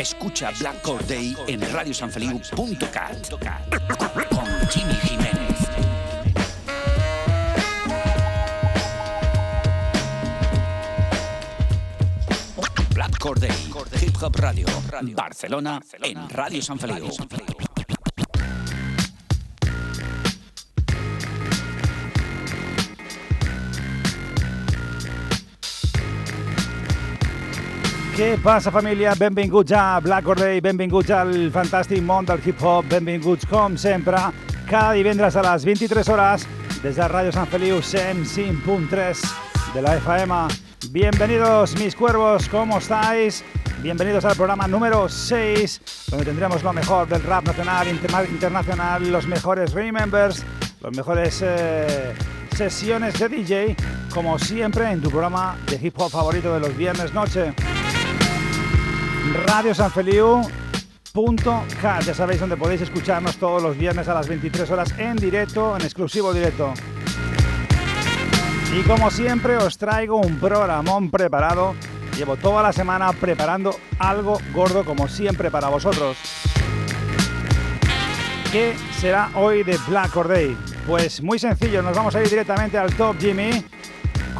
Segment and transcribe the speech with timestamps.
[0.00, 3.28] Escucha Black Day en radiosanfeliu.cat
[4.30, 5.68] con Jimmy Jiménez.
[12.94, 13.50] Black Core Day,
[14.00, 14.66] Hip Hop Radio,
[15.14, 17.10] Barcelona, en Radio San Feliu.
[28.20, 29.14] Què passa, família?
[29.16, 34.18] Benvinguts a Black Day, benvinguts al fantàstic món del hip-hop, benvinguts, com sempre,
[34.68, 36.44] cada divendres a les 23 hores
[36.82, 39.24] des de Ràdio Sant Feliu 105.3
[39.72, 40.36] de la FM.
[40.92, 43.40] Bienvenidos, mis cuervos, ¿cómo estáis?
[43.80, 49.26] Bienvenidos al programa número 6, donde tendremos lo mejor del rap nacional, inter internacional, los
[49.26, 50.44] mejores remembers,
[50.82, 52.12] los mejores eh,
[52.54, 53.76] sesiones de DJ,
[54.12, 57.54] como siempre en tu programa de hip hop favorito de los viernes noche.
[59.46, 64.94] Radio San Feliu.cat, ya sabéis dónde podéis escucharnos todos los viernes a las 23 horas
[64.98, 66.72] en directo, en exclusivo directo.
[68.74, 71.74] Y como siempre os traigo un programón preparado.
[72.16, 76.16] Llevo toda la semana preparando algo gordo como siempre para vosotros.
[78.50, 80.56] ¿Qué será hoy de Black or Day?
[80.86, 83.64] Pues muy sencillo, nos vamos a ir directamente al Top Jimmy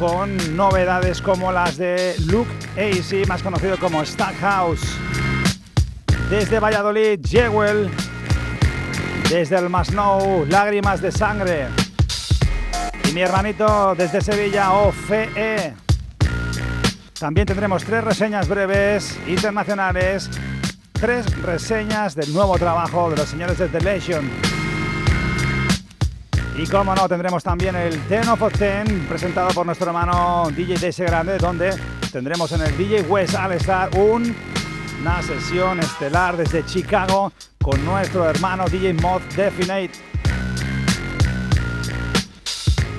[0.01, 4.97] con novedades como las de Luke AC, más conocido como Stackhouse.
[6.27, 7.87] Desde Valladolid, Jewel.
[9.29, 11.67] Desde el Masnou, Lágrimas de Sangre.
[13.07, 15.75] Y mi hermanito desde Sevilla, OFE.
[17.19, 20.31] También tendremos tres reseñas breves internacionales,
[20.93, 24.60] tres reseñas del nuevo trabajo de los señores de The Legion.
[26.61, 30.99] Y como no, tendremos también el Ten of Ten presentado por nuestro hermano DJ DS
[30.99, 31.73] Grande, donde
[32.11, 38.65] tendremos en el DJ West All Star una sesión estelar desde Chicago con nuestro hermano
[38.65, 39.97] DJ Mod Definite.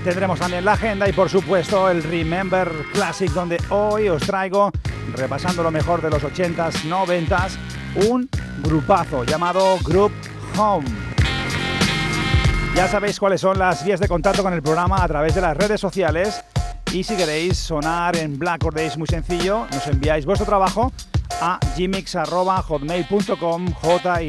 [0.03, 4.73] Tendremos también la agenda y por supuesto el Remember Classic, donde hoy os traigo,
[5.15, 7.53] repasando lo mejor de los 80s, 90s,
[8.09, 8.29] un
[8.61, 10.11] grupazo llamado Group
[10.59, 11.12] Home.
[12.75, 15.57] Ya sabéis cuáles son las vías de contacto con el programa a través de las
[15.57, 16.43] redes sociales.
[16.91, 20.91] Y si queréis sonar en Black Or Days, muy sencillo, nos enviáis vuestro trabajo
[21.41, 24.23] a gmix.hotmail.com, j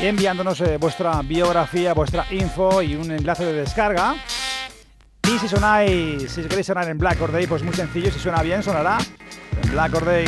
[0.00, 4.16] y enviándonos eh, vuestra biografía, vuestra info y un enlace de descarga.
[5.26, 8.42] Y si sonáis, si queréis sonar en Black Or Day, pues muy sencillo, si suena
[8.42, 8.98] bien, sonará
[9.62, 10.26] en Black Or Day.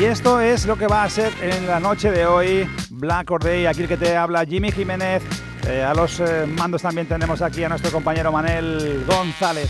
[0.00, 3.44] Y esto es lo que va a ser en la noche de hoy, Black Or
[3.44, 5.22] Day, aquí el que te habla Jimmy Jiménez.
[5.68, 9.68] Eh, a los eh, mandos también tenemos aquí a nuestro compañero Manel González.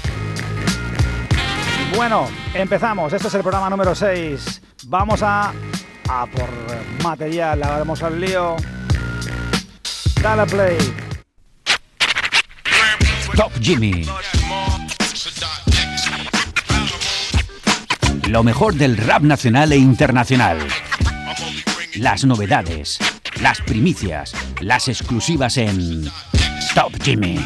[1.97, 3.13] Bueno, empezamos.
[3.13, 4.63] Este es el programa número 6.
[4.85, 5.53] Vamos a
[6.09, 6.49] a por
[7.03, 8.55] material, vamos al lío.
[10.23, 10.79] Dale play.
[13.35, 14.07] Top Jimmy.
[18.31, 20.57] Lo mejor del rap nacional e internacional.
[21.97, 22.97] Las novedades,
[23.43, 26.05] las primicias, las exclusivas en
[26.73, 27.45] Top Jimmy.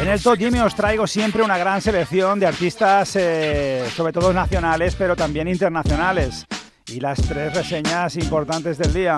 [0.00, 4.32] En el Top Jimmy os traigo siempre una gran selección de artistas, eh, sobre todo
[4.32, 6.46] nacionales, pero también internacionales.
[6.86, 9.16] Y las tres reseñas importantes del día.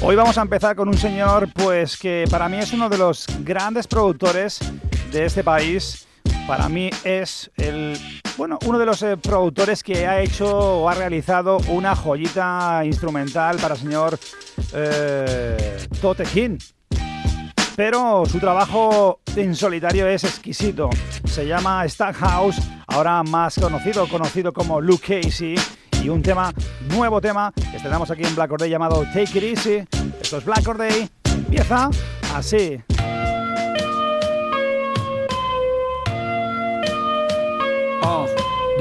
[0.00, 3.26] Hoy vamos a empezar con un señor, pues que para mí es uno de los
[3.40, 4.60] grandes productores
[5.10, 6.06] de este país.
[6.46, 7.98] Para mí es el,
[8.36, 13.56] bueno, uno de los eh, productores que ha hecho o ha realizado una joyita instrumental
[13.58, 14.18] para el señor
[14.74, 15.78] eh,
[17.76, 20.90] pero su trabajo en solitario es exquisito.
[21.24, 25.54] Se llama Stackhouse, ahora más conocido, conocido como Luke Casey,
[26.02, 26.52] y un tema,
[26.90, 29.84] nuevo tema, que estrenamos aquí en Black Or Day llamado Take It Easy.
[30.20, 31.90] Esto es Black Or Day, empieza
[32.34, 32.82] así.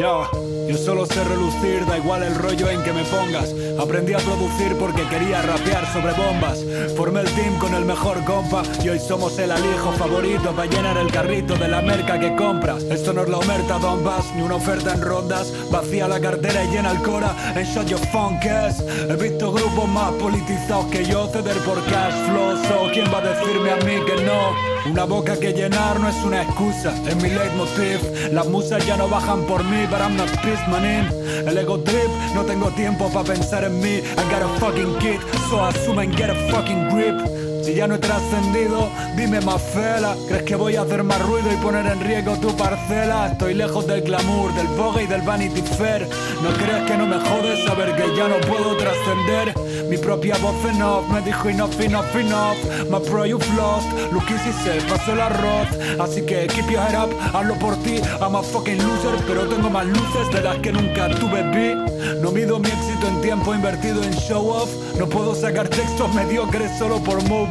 [0.02, 3.54] Yo solo sé relucir, da igual el rollo en que me pongas.
[3.80, 6.66] Aprendí a producir porque quería rapear sobre bombas.
[6.98, 10.98] Formé el team con el mejor compa y hoy somos el alijo favorito para llenar
[10.98, 12.82] el carrito de la merca que compras.
[12.86, 15.54] Esto no es la omerta Donbass, ni una oferta en rondas.
[15.70, 18.84] Vacía la cartera y llena el cora en Shot Your Funkes.
[19.08, 22.58] He visto grupos más politizados que yo ceder por cash flow.
[22.68, 24.81] So, ¿quién va a decirme a mí que no?
[24.86, 28.34] Una boca que llenar no es una excusa, es mi leitmotiv.
[28.34, 31.08] Las musas ya no bajan por mí, but I'm not pissed, manín.
[31.48, 33.98] El ego trip, no tengo tiempo para pensar en mí.
[33.98, 35.20] I got a fucking kid,
[35.50, 37.41] so asumen get a fucking grip.
[37.64, 40.16] Si ya no he trascendido, dime más fela.
[40.28, 43.28] ¿Crees que voy a hacer más ruido y poner en riesgo tu parcela?
[43.32, 46.08] Estoy lejos del glamour, del vogue y del Vanity Fair.
[46.42, 49.54] ¿No crees que no me jode saber que ya no puedo trascender?
[49.90, 52.58] Mi propia voz en off me dijo enough, enough, enough.
[52.90, 55.68] My pro you've lost, look easy se pasó el arroz.
[56.00, 58.00] Así que keep your head up, hazlo por ti.
[58.22, 62.22] I'm a fucking loser, pero tengo más luces de las que nunca tuve vi.
[62.22, 64.70] No mido mi éxito en tiempo invertido en show off.
[64.98, 67.51] No puedo sacar textos mediocres solo por move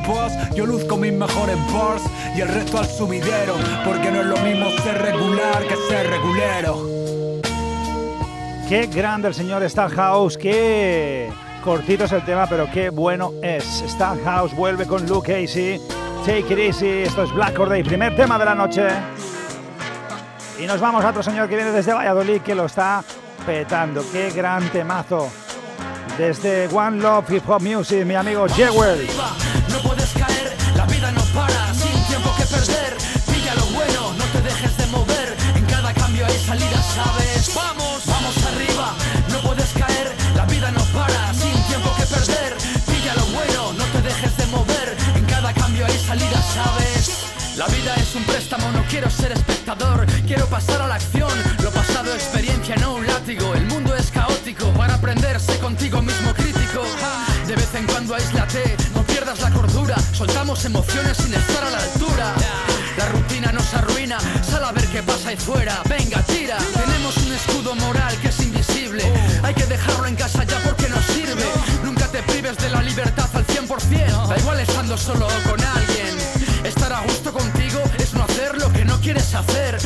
[0.54, 2.02] yo luzco mis mejores bars
[2.36, 3.54] y el resto al sumidero,
[3.84, 6.90] porque no es lo mismo ser regular que ser regulero.
[8.68, 9.62] Qué grande el señor
[9.96, 11.30] House, qué
[11.64, 13.84] cortito es el tema, pero qué bueno es.
[14.24, 15.80] House vuelve con Luke Casey.
[16.24, 18.88] Take it easy, esto es Black Day, primer tema de la noche.
[20.58, 23.02] Y nos vamos a otro señor que viene desde Valladolid que lo está
[23.46, 24.04] petando.
[24.12, 25.30] Qué gran temazo.
[26.18, 29.08] Desde One Love Hip Hop Music, mi amigo Jewel.
[37.54, 38.94] Vamos, vamos arriba,
[39.30, 42.56] no puedes caer, la vida no para, sin tiempo que perder.
[42.86, 44.96] Pilla lo bueno, no te dejes de mover.
[45.14, 47.10] En cada cambio hay salida, ¿sabes?
[47.56, 51.32] La vida es un préstamo, no quiero ser espectador, quiero pasar a la acción.
[51.62, 53.54] Lo pasado experiencia, no un látigo.
[53.54, 56.82] El mundo es caótico, para aprenderse contigo mismo crítico.
[57.46, 58.76] De vez en cuando aíslate,
[59.38, 62.34] la cordura, soltamos emociones sin estar a la altura.
[63.00, 65.80] La rutina nos arruina, sal a ver qué pasa ahí fuera.
[65.88, 66.58] Venga, tira.
[66.84, 69.02] Tenemos un escudo moral que es invisible.
[69.42, 71.46] Hay que dejarlo en casa ya porque nos sirve.
[71.82, 74.28] Nunca te prives de la libertad al 100%.
[74.28, 76.14] Da igual estando solo o con alguien.
[76.62, 79.78] Estar a gusto contigo es no hacer lo que no quieres hacer.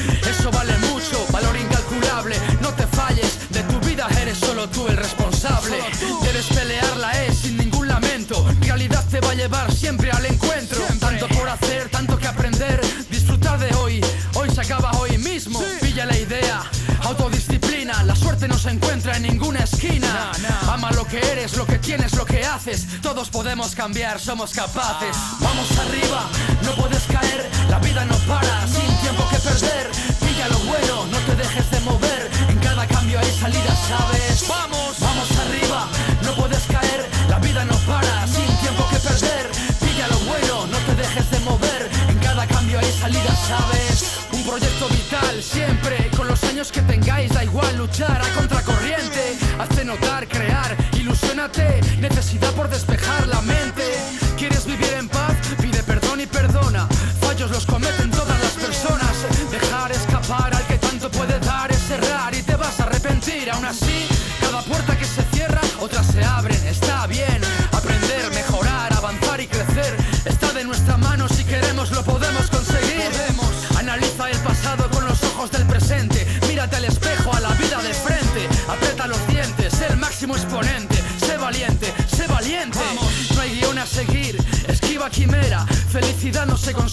[21.15, 22.87] Que eres, lo que tienes, lo que haces.
[23.01, 25.17] Todos podemos cambiar, somos capaces.
[25.39, 26.29] Vamos arriba,
[26.63, 27.49] no puedes caer.
[27.71, 29.91] La vida no para, sin tiempo que perder.
[30.21, 32.31] Pilla lo bueno, no te dejes de mover.
[32.49, 34.49] En cada cambio hay salida, sabes.
[34.49, 35.89] Vamos, vamos arriba,
[36.23, 37.07] no puedes caer.
[37.29, 39.51] La vida no para, sin tiempo que perder.
[39.81, 41.91] Pilla lo bueno, no te dejes de mover.
[42.09, 44.05] En cada cambio hay salida, sabes.
[44.33, 46.04] Un proyecto vital, siempre.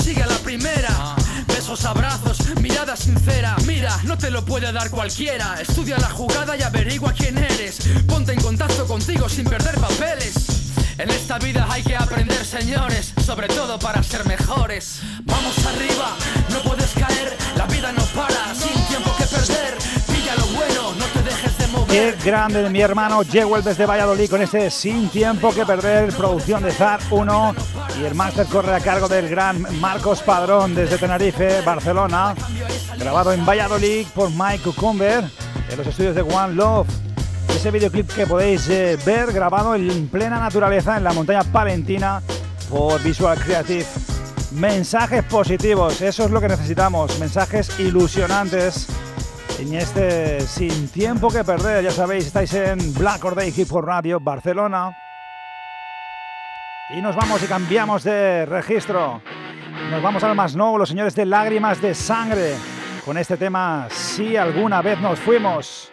[0.03, 1.15] Consigue a la primera.
[1.45, 3.55] Besos, abrazos, mirada sincera.
[3.67, 5.61] Mira, no te lo puede dar cualquiera.
[5.61, 7.81] Estudia la jugada y averigua quién eres.
[8.07, 10.33] Ponte en contacto contigo sin perder papeles.
[10.97, 15.01] En esta vida hay que aprender, señores, sobre todo para ser mejores.
[15.21, 16.15] Vamos arriba,
[16.49, 19.77] no puedes caer, la vida no para, sin tiempo que perder.
[20.07, 22.17] Pilla lo bueno, no te dejes de mover.
[22.17, 26.71] Qué grande mi hermano Jewel desde Valladolid con este Sin tiempo que perder, producción de
[26.71, 27.55] ZAR 1
[28.01, 32.33] y el máster corre a cargo del gran Marcos Padrón desde Tenerife, Barcelona,
[32.97, 35.23] grabado en Valladolid por Mike Cucumber
[35.69, 36.87] en los estudios de One Love.
[37.49, 42.21] Ese videoclip que podéis eh, ver grabado en plena naturaleza en la montaña palentina
[42.69, 43.85] por Visual Creative.
[44.53, 48.87] Mensajes positivos, eso es lo que necesitamos, mensajes ilusionantes
[49.59, 51.83] en este Sin Tiempo que Perder.
[51.83, 54.91] Ya sabéis, estáis en Black Or Day Hip Hop Radio Barcelona.
[56.93, 59.21] Y nos vamos y cambiamos de registro.
[59.89, 62.55] Nos vamos al más nuevo, los señores de Lágrimas de Sangre,
[63.05, 65.90] con este tema Si alguna vez nos fuimos.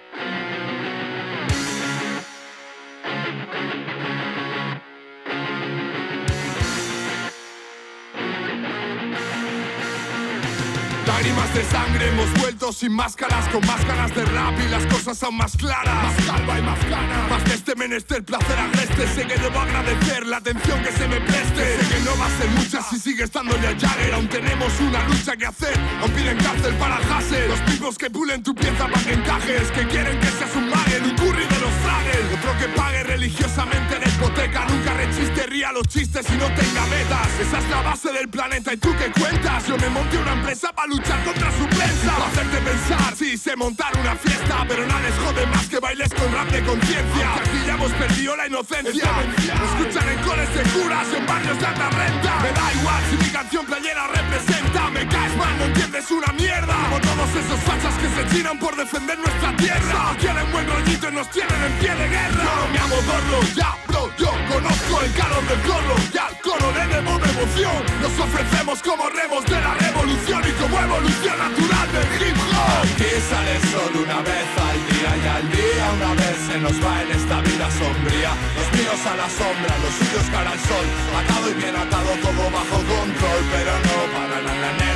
[11.55, 15.57] De sangre hemos vuelto sin máscaras, con máscaras de rap y las cosas son más
[15.57, 16.03] claras.
[16.03, 17.27] Más calva y más plana.
[17.31, 19.07] Más que este menester, placer agreste.
[19.15, 21.79] Sé que debo agradecer la atención que se me preste.
[21.79, 24.15] Sé que no va a ser mucha si sigue estando en el Jagger.
[24.15, 25.79] Aún tenemos una lucha que hacer.
[26.01, 27.49] Aún piden cárcel para el hassle.
[27.49, 29.71] Los tipos que pulen tu pieza para encajes.
[29.71, 32.39] Que quieren que seas un en un curry de los fraggles.
[32.39, 34.65] Otro que pague religiosamente hipoteca.
[34.67, 37.29] Nunca rechiste, ría los chistes y no tenga metas.
[37.41, 38.73] Esa es la base del planeta.
[38.73, 39.67] ¿Y tú qué cuentas?
[39.67, 42.13] Yo me monté una empresa para luchar contra su prensa.
[42.13, 44.65] Para hacerte pensar, sí, sé montar una fiesta.
[44.69, 47.35] Pero nada les jode más que bailes con rap de conciencia.
[47.35, 49.11] Aquí ya hemos perdido la inocencia.
[49.39, 52.33] Escuchan en coles de curas en barrios de alta renta.
[52.43, 54.91] Me da igual si mi canción playera representa.
[54.91, 56.75] Me caes mal, no entiendes una mierda.
[56.89, 60.17] Como todos esos fachas que se chinan por defender nuestra tierra.
[60.19, 62.45] Quieren buen rollito y nos tienen en pie de guerra.
[62.45, 63.77] Yo no me amo gorro, ya,
[64.17, 65.95] yo conozco el calor del corro.
[66.13, 67.81] Ya al coro le debo devoción.
[68.03, 72.85] Nos ofrecemos como remos de la revolución y como evolución natural del hip hop.
[72.85, 77.03] Aquí sale solo una vez al día y al día una vez se nos va
[77.03, 78.31] en esta vida sombría.
[78.57, 80.87] Los míos a la sombra, los suyos cara al sol.
[81.21, 84.88] Atado y bien atado, todo bajo control, pero no para energía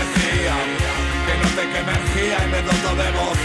[1.54, 3.38] que que energía y me doto de voz.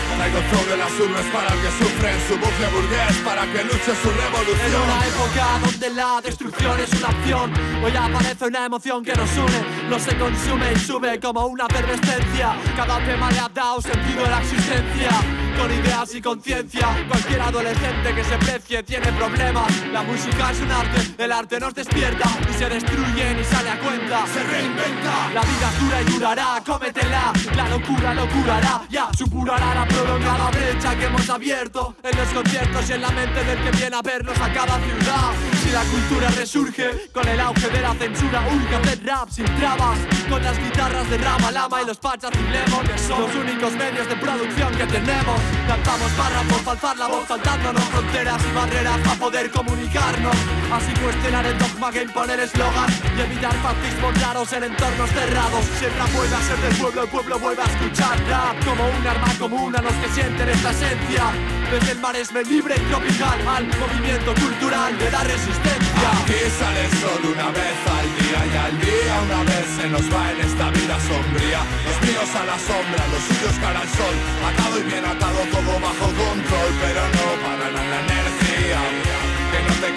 [0.51, 3.95] Todo de las urbes para el que sufre en su bucle burgués Para que luche
[4.01, 4.67] su revolución.
[4.67, 9.29] En una época donde la destrucción es una acción Hoy aparece una emoción que nos
[9.37, 9.89] une.
[9.89, 12.55] No se consume y sube como una efervescencia.
[12.75, 16.87] Cada tema le ha dado sentido a la existencia con ideas y conciencia.
[17.07, 19.67] Cualquier adolescente que se precie tiene problemas.
[19.91, 23.79] La música es un arte, el arte nos despierta y se destruye ni sale a
[23.79, 24.25] cuenta.
[24.27, 25.31] Se reinventa.
[25.33, 27.33] La vida dura y durará, cómetela.
[27.55, 32.89] La locura lo curará, ya supurará la prolongada brecha que hemos abierto en los conciertos
[32.89, 35.31] y en la mente del que viene a vernos a cada ciudad.
[35.63, 39.97] Si la cultura resurge con el auge de la censura, urge hacer rap sin trabas.
[40.29, 43.73] Con las guitarras de Rama Lama y los Pachas y Lemon, que son los únicos
[43.73, 45.39] medios de producción que tenemos.
[45.68, 50.36] Cantamos párrafos, faltar la voz, saltándonos fronteras y barreras para poder comunicarnos.
[50.72, 55.66] Así cuestionar el dogma que imponer eslogan y evitar fascismos raros en entornos cerrados.
[55.80, 59.34] Siempre vuelve a ser del pueblo, el pueblo vuelve a escuchar rap como un arma
[59.38, 61.24] común a los que sienten esta esencia.
[61.71, 66.07] Desde el maresme libre y tropical al movimiento cultural de la resistencia.
[66.24, 70.31] Aquí sale solo una vez al día y al día una vez se nos va
[70.31, 71.59] en esta vida sombría.
[71.86, 74.15] Los míos a la sombra, los suyos cara al sol,
[74.47, 79.07] atado y bien atado todo bajo control, pero no para la energía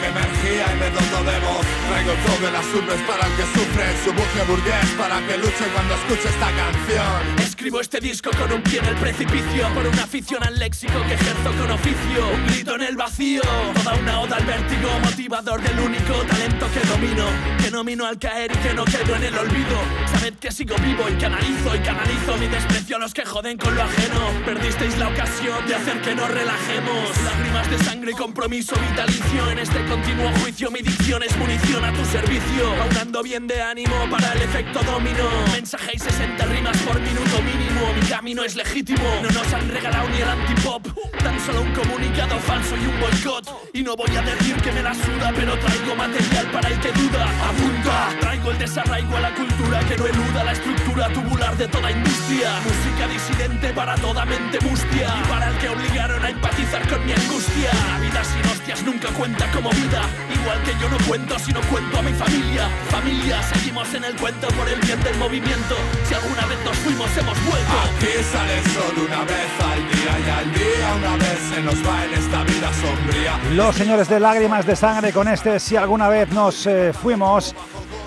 [0.00, 0.08] que
[0.40, 3.85] energía y de voz Traigo todo de las urbes para el que sufre.
[4.04, 7.38] Su buque burgués para que luche cuando escuche esta canción.
[7.38, 11.14] Escribo este disco con un pie en el precipicio Por una afición al léxico que
[11.14, 12.28] ejerzo con oficio.
[12.32, 13.42] Un grito en el vacío
[13.75, 17.26] Toda una oda al vértigo Motivador del único talento que domino.
[17.62, 19.76] Que nomino al caer y que no quedo en el olvido.
[20.12, 23.83] Sabed sigo vivo y canalizo y canalizo Mi desprecio a los que joden con lo
[23.83, 24.45] ajeno.
[24.45, 27.23] Perdisteis la ocasión de hacer que nos relajemos.
[27.25, 29.50] Lágrimas de sangre y compromiso vitalicio.
[29.50, 32.83] En este este continuo juicio mi dicción es munición a tu servicio.
[32.83, 35.25] Aunando bien de ánimo para el efecto domino.
[35.52, 37.92] Mensaje y 60 rimas por minuto mínimo.
[37.95, 40.87] Mi camino es legítimo, no nos han regalado ni el antipop.
[41.23, 43.71] Tan solo un comunicado falso y un boicot.
[43.73, 46.92] Y no voy a decir que me la suda Pero traigo material para el que
[46.92, 47.25] duda.
[47.49, 51.90] Apunta, traigo el desarraigo a la cultura Que no eluda la estructura tubular de toda
[51.90, 52.50] industria.
[52.64, 55.14] Música disidente para toda mente mustia.
[55.18, 57.70] Y para el que obligaron a empatizar con mi angustia.
[57.92, 60.02] La vida sin hostias nunca cuenta con vida.
[60.35, 62.68] Igual que yo no cuento si no cuento a mi familia.
[62.90, 65.76] Familia, seguimos en el cuento por el bien del movimiento.
[66.04, 67.73] Si alguna vez nos fuimos hemos vuelto.
[67.85, 72.04] Aquí sale solo una vez al día y al día una vez se nos va
[72.04, 73.38] en esta vida sombría.
[73.54, 77.54] Los señores de Lágrimas de Sangre con este Si alguna vez nos eh, fuimos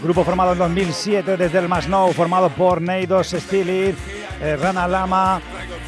[0.04, 3.96] Grupo formado en 2007 desde el Masnou Formado por Neidos Stilit,
[4.42, 5.42] eh, Rana Lama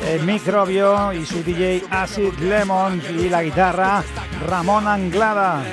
[0.08, 4.04] el Microbio y su DJ Acid Lemon y la guitarra
[4.48, 5.64] Ramón Anglada.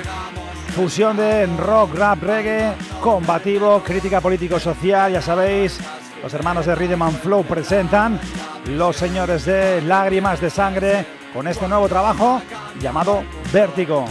[0.75, 5.79] Fusión de rock, rap, reggae, combativo, crítica político-social, ya sabéis,
[6.21, 8.19] los hermanos de Rhythm and Flow presentan
[8.65, 12.41] los señores de Lágrimas de Sangre con este nuevo trabajo
[12.79, 14.05] llamado Vértigo.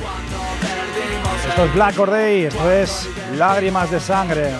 [1.52, 4.54] Esto es Black Day, esto es Lágrimas de Sangre.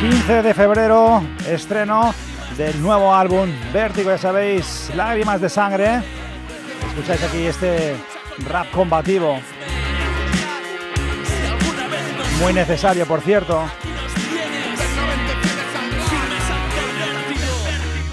[0.00, 2.14] 15 de febrero, estreno
[2.56, 6.02] del nuevo álbum Vértigo, ya sabéis, Lágrimas de Sangre.
[6.88, 7.94] Escucháis aquí este
[8.48, 9.38] rap combativo.
[12.40, 13.66] Muy necesario, por cierto.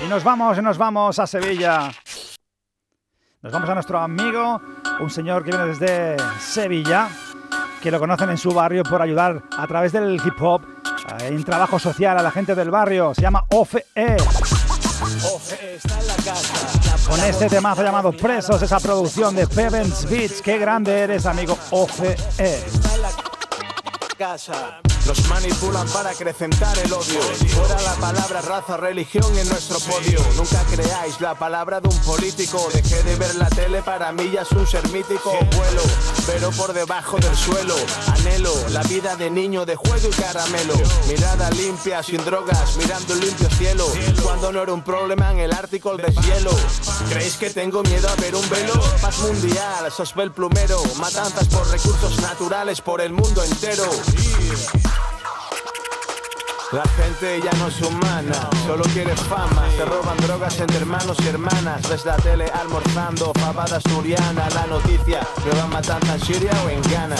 [0.03, 1.91] Y nos vamos, y nos vamos a Sevilla.
[3.41, 4.61] Nos vamos a nuestro amigo,
[4.99, 7.09] un señor que viene desde Sevilla,
[7.81, 10.61] que lo conocen en su barrio por ayudar a través del hip hop
[11.29, 13.85] un trabajo social a la gente del barrio, se llama OFE.
[17.07, 20.41] Con este temazo llamado Presos, esa producción de Pevens Beats.
[20.41, 22.15] Qué grande eres, amigo OFE.
[25.05, 27.19] Nos manipulan para acrecentar el odio.
[27.49, 30.19] Fuera la palabra raza, religión en nuestro podio.
[30.37, 32.69] Nunca creáis la palabra de un político.
[32.73, 35.31] Dejé de ver la tele, para mí ya es un ser mítico.
[35.55, 35.81] Vuelo,
[36.25, 37.75] pero por debajo del suelo.
[38.07, 40.73] Anhelo la vida de niño de juego y caramelo.
[41.07, 43.85] Mirada limpia, sin drogas, mirando el limpio cielo.
[44.23, 46.51] Cuando no era un problema en el Ártico el deshielo.
[47.09, 48.73] ¿Creéis que tengo miedo a ver un velo?
[49.01, 50.81] Paz mundial, sos el plumero.
[50.97, 53.83] Matanzas por recursos naturales por el mundo entero.
[56.73, 59.69] La gente ya no es humana, solo quiere fama.
[59.77, 61.87] Se roban drogas entre hermanos y hermanas.
[61.87, 64.49] Ves la tele almorzando, pavada suriana.
[64.55, 67.15] La noticia, nueva matanza en Siria o en Ghana.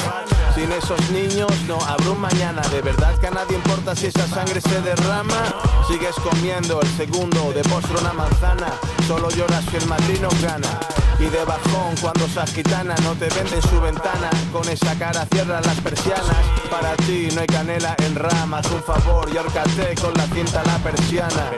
[0.56, 2.64] Sin esos niños no habrá un mañana.
[2.70, 5.54] De verdad que a nadie importa si esa sangre se derrama.
[5.88, 8.74] Sigues comiendo el segundo de postre una manzana.
[9.08, 10.80] Solo lloras si el madrino gana.
[11.20, 15.26] Y de bajón cuando esa gitana no te vende en su ventana Con esa cara
[15.32, 20.14] cierra las persianas Para ti no hay canela en ramas Un favor y ahórcate con
[20.14, 21.52] la cinta la persiana.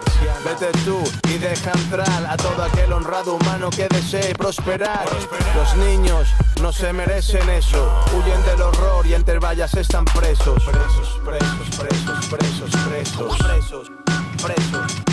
[0.44, 5.06] Vete tú y deja entrar a todo aquel honrado humano que desee prosperar.
[5.56, 6.28] Los niños
[6.62, 7.90] no se merecen eso.
[8.14, 13.92] Huyen del horror y entre vallas están presos Presos, presos, presos, presos, presos Presos,
[14.42, 15.05] presos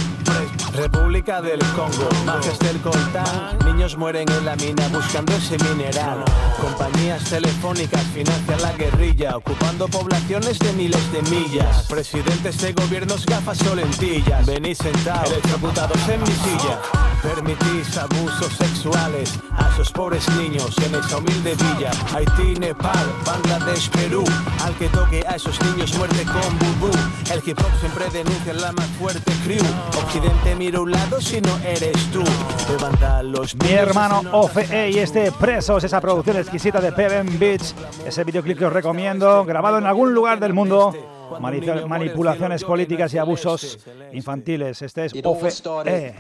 [0.74, 6.24] República del Congo, mafias del coltán, niños mueren en la mina buscando ese mineral.
[6.60, 11.86] Compañías telefónicas financian la guerrilla, ocupando poblaciones de miles de millas.
[11.88, 16.78] Presidentes de gobiernos gafas o lentillas, venís sentados, electrocutados en mi silla.
[17.22, 21.90] Permitís abusos sexuales a esos pobres niños en esa humilde villa.
[22.14, 24.24] Haití, Nepal, Bangladesh, Perú.
[24.64, 26.92] Al que toque a esos niños muerte con bubú.
[27.30, 29.64] El hip hop siempre denuncia la más fuerte crew.
[30.02, 32.22] Occidente mira un lado si no eres tú.
[32.70, 37.74] Levanta los Mi hermano OFE y este Presos, esa producción exquisita de Peven Beach.
[38.06, 40.94] Ese videoclip que os recomiendo, grabado en algún lugar del mundo.
[41.40, 43.80] Manipulaciones políticas y abusos
[44.12, 44.82] infantiles.
[44.82, 46.14] Este es OFE.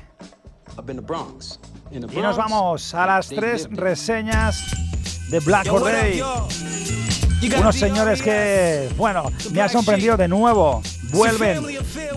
[1.92, 4.60] Y nos vamos a las tres reseñas
[5.30, 6.20] de Black Day.
[7.58, 10.82] Unos señores que, bueno, me ha sorprendido de nuevo.
[11.10, 11.62] Vuelven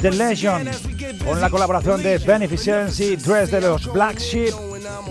[0.01, 0.69] The Legend
[1.25, 4.53] con la colaboración de Beneficency, Dress de los Black Sheep,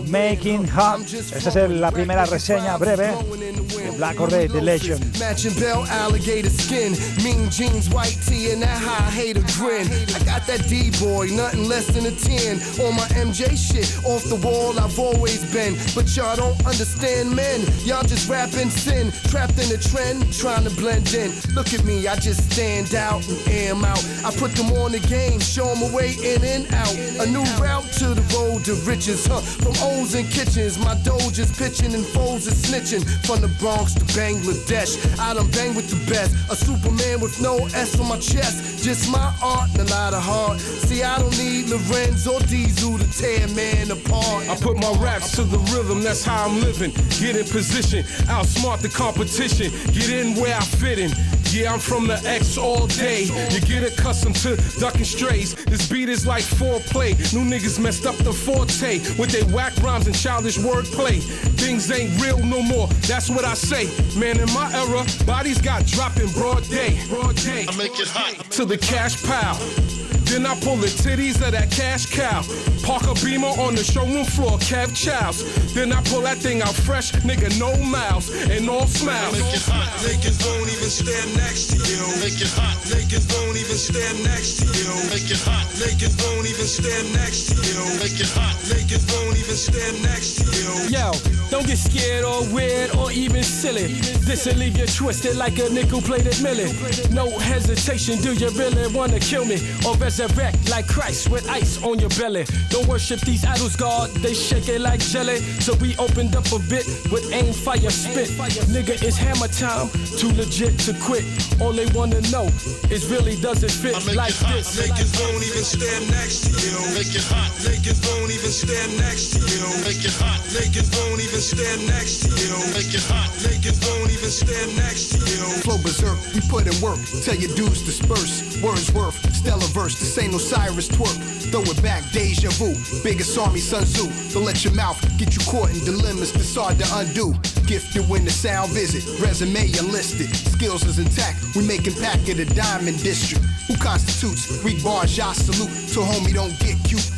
[0.07, 1.01] Making Hot.
[1.01, 5.19] Esta es la primera reseña breve de Black Day, The Legend.
[5.19, 9.87] Matching bell, alligator skin, mean jeans, white tee, and that high hater grin.
[10.15, 12.61] I got that D-boy, nothing less than a 10.
[12.85, 15.77] On my MJ shit, off the wall, I've always been.
[15.95, 17.61] But y'all don't understand men.
[17.85, 21.31] Y'all just rapping sin, trapped in a trend, trying to blend in.
[21.55, 24.03] Look at me, I just stand out and am out.
[24.25, 26.95] I put them on the game, show them a way in and out.
[27.21, 29.41] A new route to the road to riches, huh?
[29.41, 33.05] From O's and kitchens, my doge is pitching and foes is snitching.
[33.27, 36.35] From the Bronx to Bangladesh, I done bang with the best.
[36.51, 38.85] A Superman with no S on my chest.
[38.85, 40.61] Just my art and a lot of heart.
[40.61, 44.49] See, I don't need Lorenz or Diesel to tear man apart.
[44.49, 46.91] I put my raps to the rhythm, that's how I'm living.
[47.21, 49.71] Get in position, outsmart the competition.
[49.93, 51.11] Get in where I fit in.
[51.55, 53.27] Yeah, I'm from the X all day.
[53.51, 55.55] You get accustomed to ducking strays.
[55.67, 57.11] This beat is like foreplay.
[57.33, 61.23] New niggas messed up the forte with their whack rhymes and childish wordplay.
[61.57, 62.89] Things ain't real no more.
[63.07, 63.85] That's what I say.
[64.19, 66.99] Man, in my era, bodies got dropped in broad day.
[67.09, 67.67] Broad day.
[67.69, 68.51] I make it hot.
[68.51, 70.04] To the cash pile.
[70.25, 72.43] Then I pull the titties of that cash cow.
[72.83, 75.45] Park a beamer on the showroom floor, Kev Chows.
[75.75, 79.33] Then I pull that thing out fresh, nigga, no mouths and all smiles.
[79.33, 82.03] Make it hot, niggas won't even stand next to you.
[82.21, 84.93] Make it hot, niggas won't even stand next to you.
[85.13, 87.81] Make it hot, niggas won't even stand next to you.
[88.03, 90.73] Make it hot, niggas won't even stand next to you.
[90.91, 91.13] Yo,
[91.51, 93.95] don't get scared or weird or even silly.
[94.27, 96.73] This'll leave you twisted like a nickel plated millie.
[97.11, 99.57] No hesitation, do you really wanna kill me?
[99.87, 102.45] Or resurrect like Christ with ice on your belly?
[102.71, 105.39] Don't worship these idols, God, they shake it like jelly.
[105.39, 108.29] So we opened up a bit with aim, fire, spit.
[108.71, 111.25] Nigga, it's hammer time, too legit to quit.
[111.61, 112.47] All they wanna know
[112.91, 114.79] is really does it fit I make like it hot, this?
[114.79, 116.79] niggas won't even stand next to you.
[116.95, 119.67] Make it hot, niggas won't even stand next to you.
[119.85, 122.55] Make it hot, Niggas won't even stand next to you.
[122.79, 123.27] Make it hot.
[123.43, 125.43] Niggas won't even stand next to you.
[125.67, 127.03] Flow berserk, we put in work.
[127.27, 128.63] Tell your dudes disperse.
[128.63, 129.99] Wordsworth, stellar verse.
[130.05, 131.17] This ain't no Cyrus twerk.
[131.51, 132.77] Throw it back, deja vu.
[133.03, 134.05] Biggest army, Sun Tzu.
[134.35, 137.33] Don't let your mouth get you caught in dilemmas that's hard to undo.
[137.65, 139.01] Gifted when the sound visit.
[139.19, 140.29] Resume enlisted.
[140.37, 141.57] Skills is intact.
[141.57, 143.43] We making pack of the Diamond District.
[143.67, 144.63] Who constitutes?
[144.63, 145.73] Read bars, y'all salute.
[145.97, 147.09] To homie, don't get cute.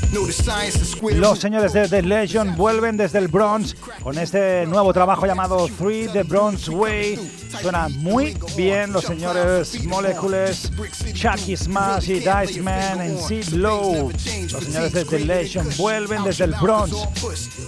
[1.15, 6.09] Los señores de The Legion vuelven desde el Bronx con este nuevo trabajo llamado Three
[6.09, 7.19] The Bronx Way.
[7.61, 10.71] Suena muy bien los señores Molecules,
[11.13, 14.11] Chucky Smash y Dice Man en Seed Low.
[14.11, 16.95] Los señores de The Legion vuelven desde el Bronx.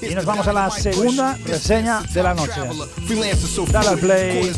[0.03, 2.61] Y nos vamos a la segunda reseña de la noche.
[3.73, 4.53] Dale al play.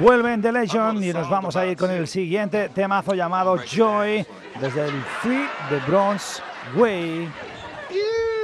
[0.00, 4.26] Vuelven The Legion y nos vamos a ir con el siguiente temazo llamado Joy
[4.60, 6.42] desde el Free The Bronze
[6.74, 7.28] Way.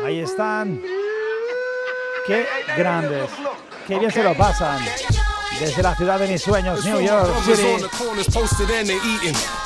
[0.05, 0.81] Ahí están.
[2.27, 3.31] Qué grandes.
[3.87, 4.79] Qué bien se lo pasan.
[5.59, 7.85] Desde la ciudad de mis sueños, New York City.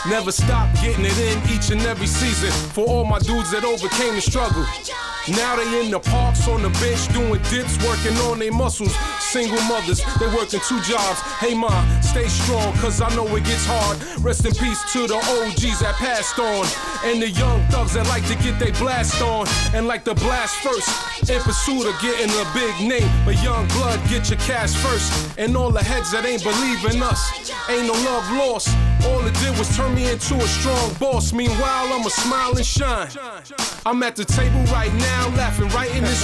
[0.08, 2.50] Never stop getting it in each and every season.
[2.72, 4.64] For all my dudes that overcame the struggle.
[5.28, 6.00] Now they in the
[6.48, 8.94] on the bench doing dips, working on their muscles.
[9.20, 11.20] Single mothers, they working two jobs.
[11.38, 13.98] Hey ma, stay strong, cause I know it gets hard.
[14.22, 16.66] Rest in peace to the OGs that passed on.
[17.04, 19.46] And the young thugs that like to get their blast on.
[19.74, 20.88] And like the blast first,
[21.28, 23.10] in pursuit of getting a big name.
[23.24, 25.38] But young blood, get your cash first.
[25.38, 27.50] And all the heads that ain't believing us.
[27.68, 28.68] Ain't no love lost.
[29.06, 31.32] All it did was turn me into a strong boss.
[31.32, 33.08] Meanwhile, I'ma smile and shine.
[33.84, 36.21] I'm at the table right now laughing right in this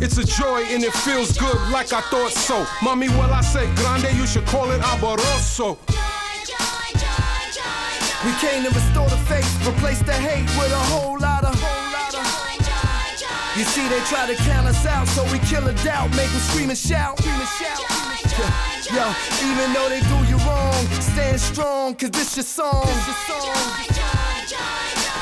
[0.00, 2.66] It's a joy and it feels good like I thought so.
[2.82, 5.78] Mommy, well, I say grande, you should call it alboroso.
[8.24, 11.54] We came to restore the faith, replace the hate with a whole lot of.
[11.60, 13.58] Whole lot of joy.
[13.58, 16.40] You see, they try to count us out, so we kill a doubt, make them
[16.40, 17.18] scream and shout.
[17.18, 18.04] Scream and shout.
[18.90, 19.04] Yo,
[19.48, 22.84] even though they do you wrong, stand strong, cause this your song.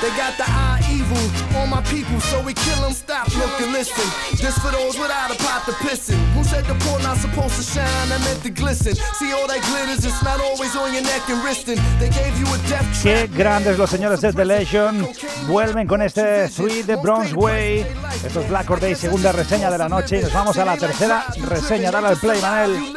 [0.03, 1.23] They got the eye evil
[1.63, 2.91] on my people, so we kill them.
[2.93, 4.03] Stop, look, and listen.
[4.33, 6.19] This for those without a pot to pissin'.
[6.35, 8.11] Who said the poor not supposed to shine?
[8.11, 8.97] I meant to glisten.
[8.97, 11.79] See all that glitters, it's not always on your neck and wristing.
[12.01, 15.07] They gave you a death Qué grandes los señores de The Legion.
[15.47, 17.87] Vuelven con este Three The Bronze Way.
[18.27, 20.19] Esto es Black Or Day, segunda reseña de la noche.
[20.19, 21.93] Y nos vamos a la tercera reseña.
[21.93, 22.95] Dale al play, Manel.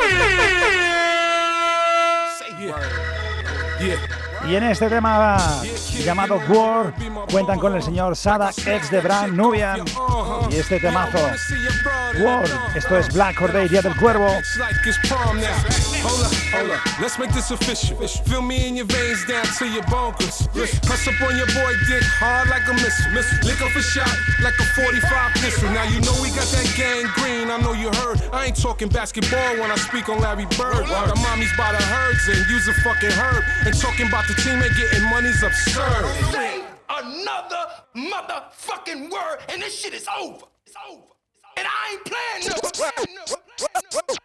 [4.47, 5.37] Y en este tema
[6.03, 6.93] llamado War
[7.31, 9.83] cuentan con el señor Sadak, ex de Brand Nubian.
[10.51, 11.17] Y este temazo,
[12.19, 14.27] War, esto es Black Corday, Día del Cuervo.
[17.01, 17.97] Let's make this official.
[18.25, 20.47] Fill me in your veins down to your bonkers.
[20.53, 23.11] Press up on your boy dick hard like a missile.
[23.43, 24.07] Lick up a shot
[24.41, 25.69] like a 45 pistol.
[25.71, 27.49] Now you know we got that gang green.
[27.49, 28.21] I know you heard.
[28.31, 30.85] I ain't talking basketball when I speak on Larry Bird.
[30.85, 33.43] The mommies by the herds and use a fucking herb.
[33.65, 36.05] And talking about the team and getting money's absurd.
[36.31, 40.45] Say another motherfucking word and this shit is over.
[40.65, 41.01] It's over.
[41.57, 42.55] And I ain't playing
[44.09, 44.15] no.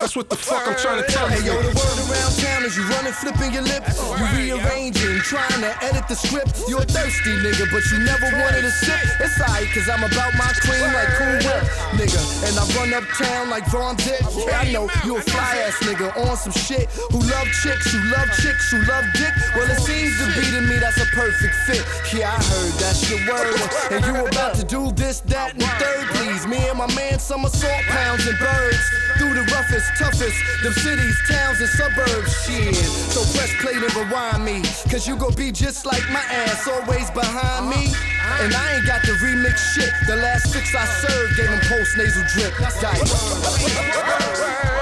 [0.00, 1.36] That's what the fuck I'm trying to tell you.
[1.36, 4.00] Hey, yo, the word around town is you running, flipping your lips.
[4.00, 6.64] You rearranging, trying to edit the script.
[6.68, 8.96] You're a thirsty nigga, but you never wanted a sip.
[9.20, 11.64] It's alright, cause I'm about my cream like Cool Whip,
[12.00, 12.20] nigga.
[12.48, 14.24] And I run uptown like Von Dick.
[14.48, 18.00] Yeah, I know you a fly ass nigga on some shit who love chicks, who
[18.08, 19.32] love chicks, who love dick.
[19.52, 21.84] Well, it seems to be to me that's a perfect fit.
[22.16, 23.60] Yeah, I heard that's your word.
[23.92, 26.46] And you about to do this, that, and third, please.
[26.46, 28.84] Me and my man, some somersault pounds and birds.
[29.18, 32.74] Through the roughest, toughest, them cities, towns, and suburbs, shit.
[32.74, 37.10] So press play to rewind me, cause you gon' be just like my ass, always
[37.10, 37.86] behind me.
[37.86, 38.44] Uh-huh.
[38.44, 39.92] And I ain't got the remix shit.
[40.06, 42.54] The last fix I served gave him post nasal drip.
[42.58, 44.73] That's Say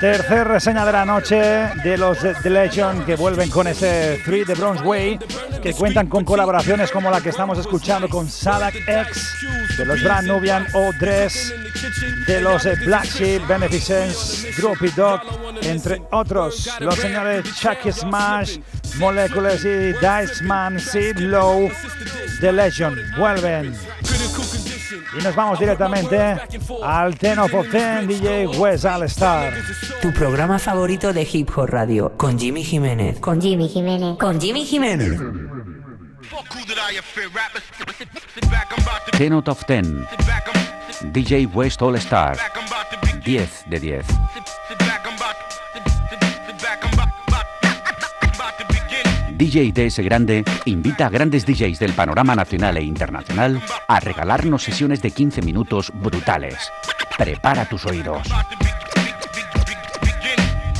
[0.00, 4.54] Tercer reseña de la noche de los The Legion que vuelven con ese Three The
[4.54, 5.18] Bronze Way,
[5.62, 9.36] que cuentan con colaboraciones como la que estamos escuchando con Sadak X,
[9.78, 11.54] de los Brand Nubian o Dress,
[12.26, 15.20] de los Black Sheep, Beneficence, Droopy Dog,
[15.62, 16.70] entre otros.
[16.80, 18.58] Los señores Chucky Smash,
[18.96, 21.70] Molecules y Dice Man, Seed Low,
[22.40, 23.74] The Legion vuelven.
[25.18, 26.36] Y nos vamos directamente
[26.82, 29.54] al Ten of Ten DJ West All Star.
[30.00, 33.18] Tu programa favorito de Hip Hop Radio con Jimmy Jiménez.
[33.20, 34.16] Con Jimmy Jiménez.
[34.18, 35.20] Con Jimmy Jiménez.
[39.18, 40.06] 10 out of 10.
[41.12, 42.36] DJ West All Star.
[43.24, 44.06] 10 de 10.
[49.44, 55.02] DJ DS Grande invita a grandes DJs del panorama nacional e internacional a regalarnos sesiones
[55.02, 56.72] de 15 minutos brutales.
[57.18, 58.26] Prepara tus oídos.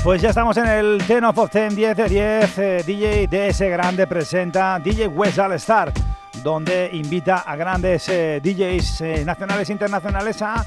[0.02, 2.58] Pues ya estamos en el 10 of 10, 10 de 10.
[2.58, 5.92] Eh, DJ DS Grande presenta DJ West All Star,
[6.42, 10.64] donde invita a grandes eh, DJs eh, nacionales e internacionales a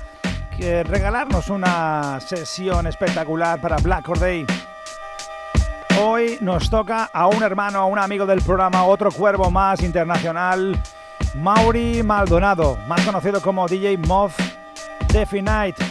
[0.60, 4.46] regalarnos una sesión espectacular para Black Or Day.
[6.00, 10.80] Hoy nos toca a un hermano, a un amigo del programa, otro cuervo más internacional,
[11.34, 14.34] Mauri Maldonado, más conocido como DJ Moth
[15.12, 15.84] Definite,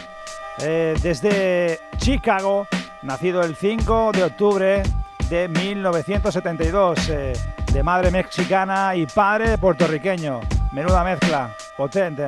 [0.61, 2.69] eh, desde Chicago,
[3.03, 4.83] nacido el 5 de octubre
[5.29, 7.33] de 1972, eh,
[7.73, 10.41] de madre mexicana y padre puertorriqueño.
[10.71, 12.27] Menuda mezcla, potente.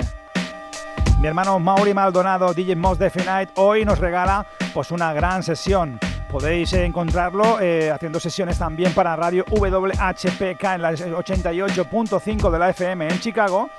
[1.20, 6.72] Mi hermano Mauri Maldonado, DJ Moth Definite, hoy nos regala pues una gran sesión Podéis
[6.74, 13.18] encontrarlo eh, haciendo sesiones también para Radio WHPK en la 88.5 de la FM en
[13.18, 13.70] Chicago.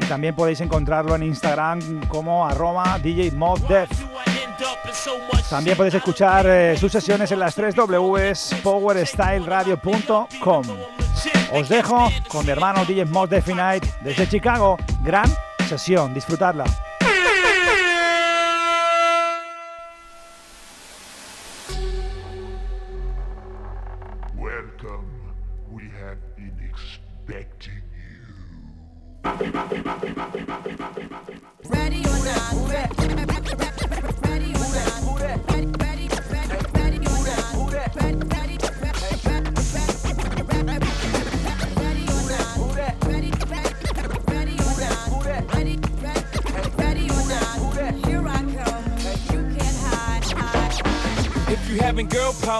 [0.00, 3.32] Y también podéis encontrarlo en Instagram como arroba DJ
[5.48, 10.62] También podéis escuchar eh, sus sesiones en las 3 Ws powerstyleradio.com.
[11.52, 14.76] Os dejo con mi hermano DJ Mod Definite desde Chicago.
[15.02, 15.28] Gran
[15.68, 16.64] sesión, disfrutadla.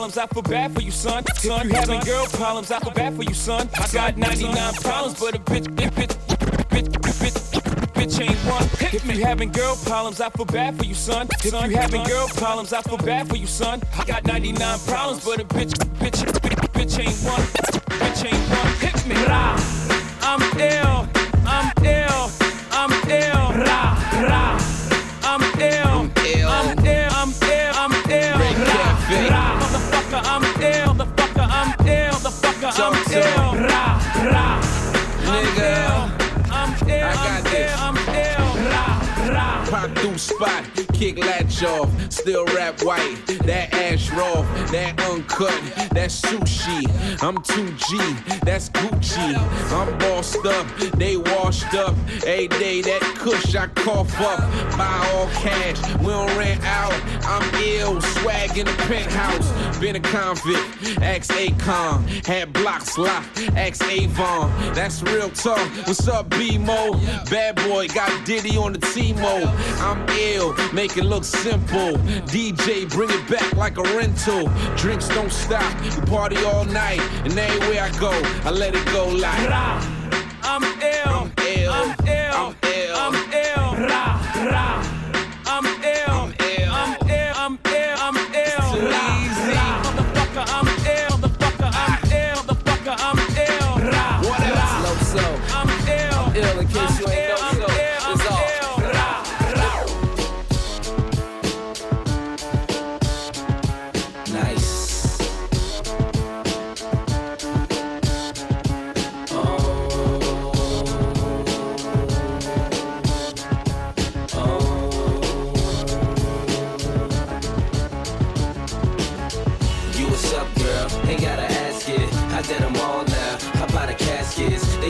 [0.08, 1.24] Problems, I feel bad for you, son.
[1.28, 3.68] If you having girl problems, I feel bad for you, son.
[3.74, 6.14] I got 99 problems, but a bitch, bitch, bitch,
[6.70, 6.88] bitch,
[7.94, 8.64] bitch, ain't one.
[8.80, 11.28] If you having girl problems, I feel bad for you, son.
[11.44, 13.82] If you having girl problems, I feel bad for you, son.
[13.98, 17.42] I got 99 problems, but a bitch, bitch, bitch, bitch ain't one.
[18.00, 18.72] Bitch ain't one.
[18.80, 19.16] Hit me.
[20.20, 20.97] I'm ill,
[40.38, 43.16] spot, kick latch off, still rap white.
[43.44, 45.54] That ash raw, that uncut,
[45.92, 46.82] that's sushi.
[47.22, 49.36] I'm 2G, that's Gucci.
[49.72, 51.94] I'm bossed up, they washed up.
[52.26, 54.40] Every day that kush I cough up.
[54.76, 56.92] Buy all cash, we don't rent out.
[57.22, 59.78] I'm ill, swag in the penthouse.
[59.78, 62.26] Been a convict, ex Acon.
[62.26, 64.50] Had blocks locked, ex Avon.
[64.74, 65.60] That's real talk.
[65.86, 66.94] What's up, B-Mo?
[67.30, 69.44] Bad boy, got Diddy on the T-Mo.
[69.78, 71.94] I'm ill, make it look simple.
[72.26, 74.48] DJ, bring it back like a rental.
[74.76, 77.00] Drinks don't stop, we party all night.
[77.24, 78.10] And anywhere I go,
[78.44, 79.50] I let it go like.
[80.42, 81.97] I'm ill, I'm ill, I'm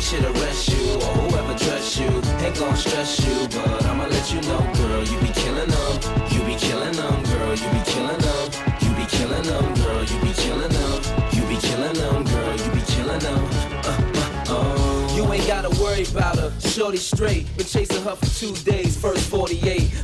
[0.08, 2.08] should arrest you or whoever dressed you.
[2.40, 5.04] Ain't gon' stress you, but I'ma let you know, girl.
[5.04, 5.92] You be killing them.
[6.32, 7.54] You be killing them, girl.
[7.54, 8.44] You be killing them.
[8.80, 10.02] You be killing them, girl.
[10.04, 10.96] You be killing them.
[11.32, 12.56] You be killing them, girl.
[12.56, 13.44] You be killing them.
[13.84, 15.14] Uh, uh, oh.
[15.14, 16.52] You ain't gotta worry about her.
[16.60, 17.44] Shorty straight.
[17.58, 18.96] Been chasing her for two days.
[18.96, 19.97] First 48.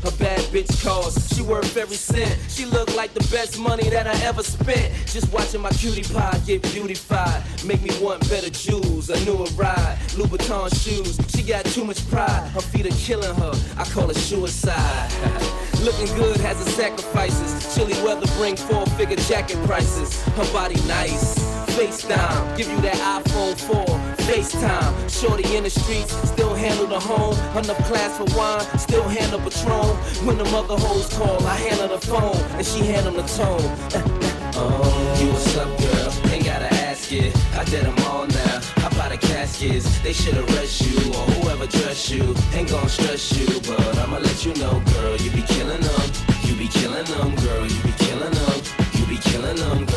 [0.55, 1.17] Bitch calls.
[1.35, 2.39] She worth every cent.
[2.49, 4.95] She look like the best money that I ever spent.
[5.07, 7.43] Just watching my cutie pie get beautified.
[7.65, 9.11] Make me want better jewels.
[9.11, 9.99] A newer ride.
[10.15, 11.19] Louboutin shoes.
[11.35, 12.49] She got too much pride.
[12.53, 13.53] Her feet are killing her.
[13.77, 15.11] I call it suicide.
[15.83, 17.75] Looking good has its sacrifices.
[17.75, 20.23] Chilly weather bring four figure jacket prices.
[20.39, 21.35] Her body nice.
[21.75, 22.57] FaceTime.
[22.57, 24.14] Give you that iPhone 4.
[24.29, 24.93] FaceTime.
[25.11, 27.37] Shorty in the streets, still handle the home.
[27.57, 29.97] Enough class for wine, still handle Patron.
[30.27, 33.61] When the mother hoes call, I handle the phone, and she handle the tone.
[34.57, 36.33] oh, you what's up, girl?
[36.33, 37.37] Ain't gotta ask it.
[37.55, 38.61] I did them all now.
[38.77, 40.01] I about the caskets?
[40.01, 42.35] They should arrest you or whoever dress you.
[42.55, 45.17] Ain't gon' stress you, but I'ma let you know, girl.
[45.17, 46.09] You be killing them.
[46.45, 47.67] You be killing them, girl.
[47.67, 48.59] You be killing them.
[48.95, 49.94] You be killing them.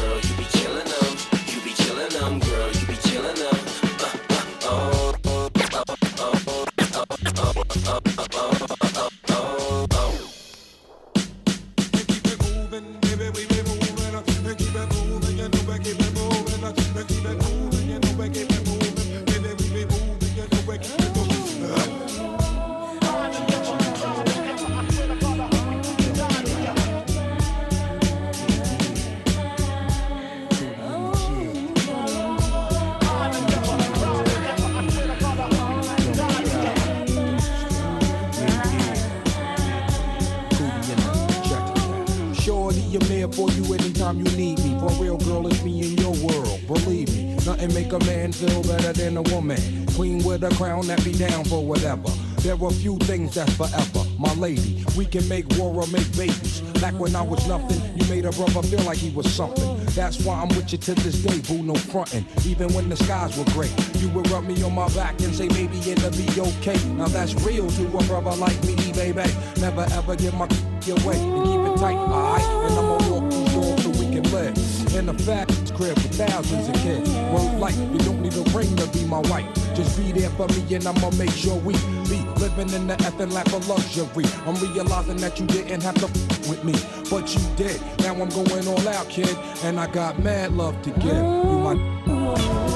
[52.47, 54.07] There are few things that's forever.
[54.17, 56.61] My lady, we can make war or make babies.
[56.79, 59.83] Back when I was nothing, you made a brother feel like he was something.
[59.87, 62.25] That's why I'm with you to this day, boo, no frontin'.
[62.45, 65.49] Even when the skies were gray, you would rub me on my back and say,
[65.49, 66.81] maybe it'll be okay.
[66.93, 69.29] Now that's real to a brother like me, baby.
[69.59, 70.45] Never ever give my
[70.87, 72.41] away and keep it tight, alright?
[72.41, 74.95] And I'ma walk these doors so we can live.
[74.95, 77.09] In a fact, crib with thousands of kids.
[77.33, 79.45] Work like you don't need a ring to be my wife.
[79.75, 81.75] Just be there for me and I'ma make sure we
[82.09, 82.19] me.
[82.37, 84.25] Living in the effing life of luxury.
[84.45, 86.73] I'm realizing that you didn't have to f- with me,
[87.09, 87.81] but you did.
[87.99, 91.15] Now I'm going all out, kid, and I got mad love to give.
[91.15, 92.66] You my.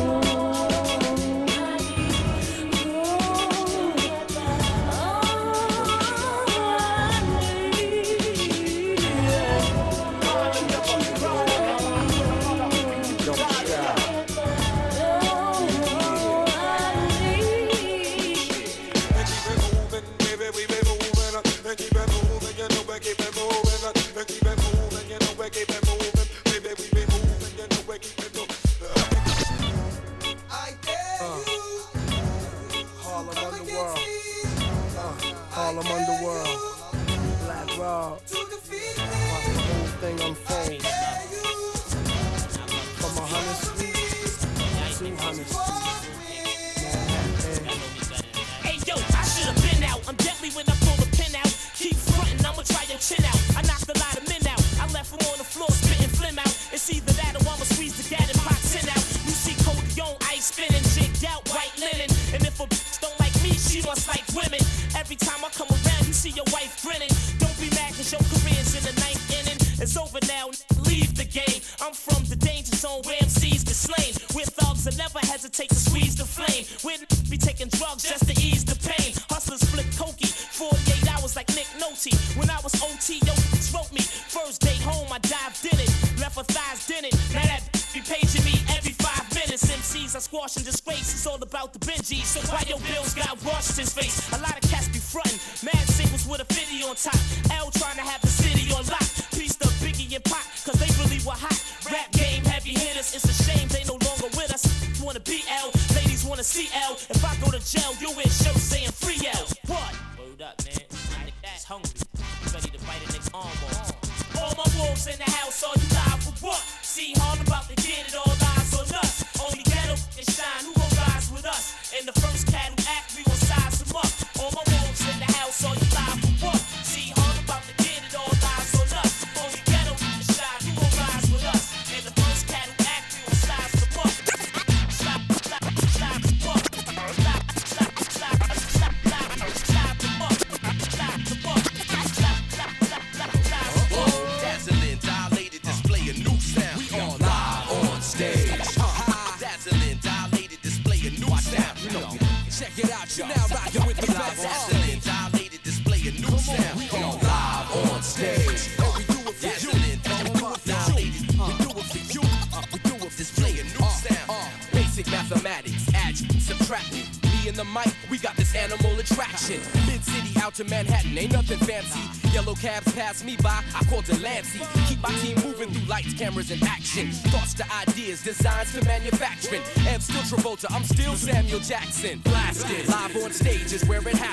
[172.61, 174.61] Cabs pass me by, I called Delancey.
[174.87, 177.09] Keep my team moving through lights, cameras, and action.
[177.33, 179.61] Thoughts to ideas, designs to manufacturing.
[179.87, 182.19] Ev still Travolta, I'm still Samuel Jackson.
[182.19, 184.30] Blasted, live on stage is where it happens.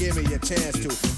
[0.00, 1.09] Give me a chance to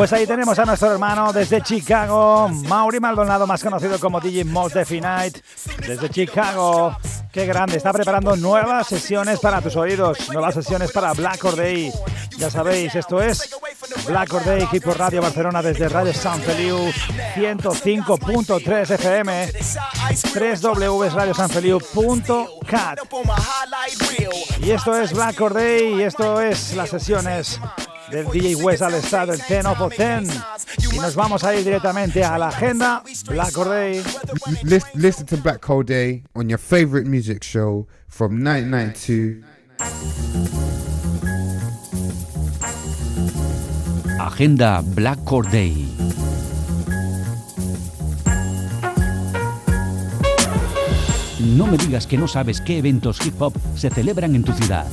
[0.00, 4.74] Pues ahí tenemos a nuestro hermano desde Chicago, Mauri Maldonado, más conocido como DJ Most
[4.74, 5.36] Defi Night,
[5.86, 6.96] desde Chicago.
[7.30, 11.92] Qué grande, está preparando nuevas sesiones para tus oídos, nuevas sesiones para Black Or Day.
[12.38, 13.54] Ya sabéis, esto es
[14.06, 16.78] Black Or Day, equipo Radio Barcelona desde Radio San Feliu
[17.34, 19.52] 105.3 FM,
[20.62, 23.00] www.radiosanfeliu.cat.
[24.62, 27.60] Y esto es Black Or Day y esto es las sesiones
[28.10, 30.28] del DJ West al estado, el 10 of 10.
[30.92, 34.02] Y nos vamos a ir directamente a la agenda Black Or Day.
[34.94, 39.44] Listen, to Black Hole Day on your favorite music show from 1992.
[44.20, 45.86] Agenda Black Core Day.
[51.40, 54.86] No me digas que no sabes qué eventos hip hop se celebran en tu ciudad.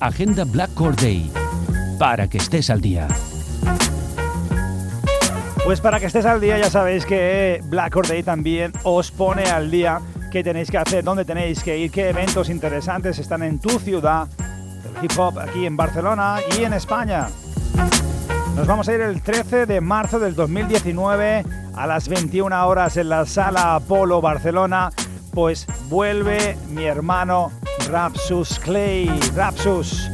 [0.00, 1.43] Agenda Black Core Day.
[2.04, 3.08] Para que estés al día.
[5.64, 9.70] Pues para que estés al día ya sabéis que Black Day también os pone al
[9.70, 13.78] día qué tenéis que hacer, dónde tenéis que ir, qué eventos interesantes están en tu
[13.78, 17.28] ciudad, el hip hop aquí en Barcelona y en España.
[18.54, 21.42] Nos vamos a ir el 13 de marzo del 2019
[21.74, 24.90] a las 21 horas en la Sala Apolo Barcelona,
[25.32, 27.50] pues vuelve mi hermano
[27.88, 29.08] Rapsus Clay.
[29.34, 30.13] Rapsus.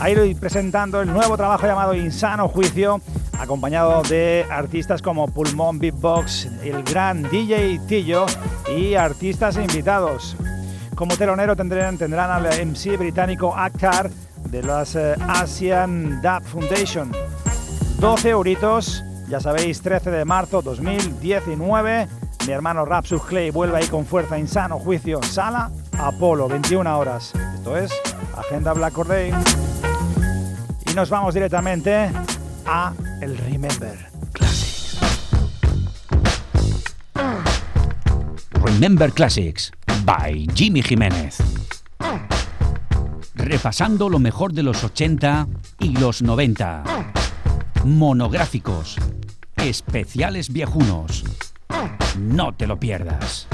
[0.00, 3.00] Ahí presentando el nuevo trabajo llamado Insano Juicio,
[3.38, 8.26] acompañado de artistas como Pulmón Beatbox, el gran DJ Tillo
[8.76, 10.36] y artistas invitados.
[10.94, 14.10] Como telonero tendrán, tendrán al MC británico Akhtar
[14.50, 17.12] de las eh, Asian Dub Foundation.
[17.98, 22.08] 12 euritos, ya sabéis, 13 de marzo 2019.
[22.46, 27.32] Mi hermano Rapsus Clay vuelve ahí con fuerza, insano, juicio, sala, Apolo, 21 horas.
[27.54, 27.92] Esto es
[28.36, 29.32] Agenda Black Or Day.
[30.92, 32.10] Y nos vamos directamente
[32.66, 33.96] a el Remember
[34.32, 34.98] Classics.
[38.62, 39.72] Remember Classics
[40.04, 41.38] by Jimmy Jiménez.
[43.34, 45.46] Repasando lo mejor de los 80
[45.78, 46.82] y los 90.
[47.84, 48.96] Monográficos.
[49.56, 51.24] Especiales viejunos.
[52.18, 53.48] No te lo pierdas.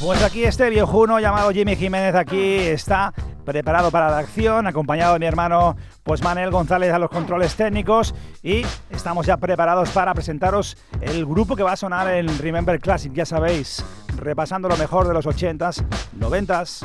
[0.00, 3.12] Pues aquí este viejuno llamado Jimmy Jiménez aquí está
[3.44, 8.14] preparado para la acción, acompañado de mi hermano pues Manel González a los controles técnicos
[8.42, 13.12] y estamos ya preparados para presentaros el grupo que va a sonar en Remember Classic,
[13.12, 13.84] ya sabéis,
[14.16, 15.84] repasando lo mejor de los 80s,
[16.18, 16.84] 90s.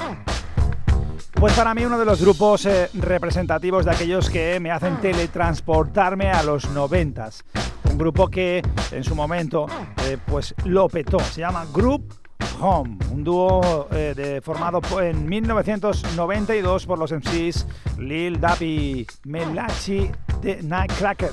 [1.33, 6.29] Pues para mí uno de los grupos eh, representativos de aquellos que me hacen teletransportarme
[6.29, 7.43] a los 90s.
[7.89, 9.65] Un grupo que en su momento
[10.03, 12.18] eh, pues lo petó, se llama Group
[12.61, 17.65] Home, un dúo eh, formado en 1992 por los MCs
[17.97, 20.11] Lil Dab y Melachi
[20.41, 21.31] de Nightcracker.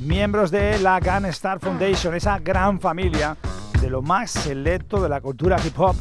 [0.00, 3.36] Miembros de la Gun Star Foundation, esa gran familia
[3.80, 5.96] de lo más selecto de la cultura hip hop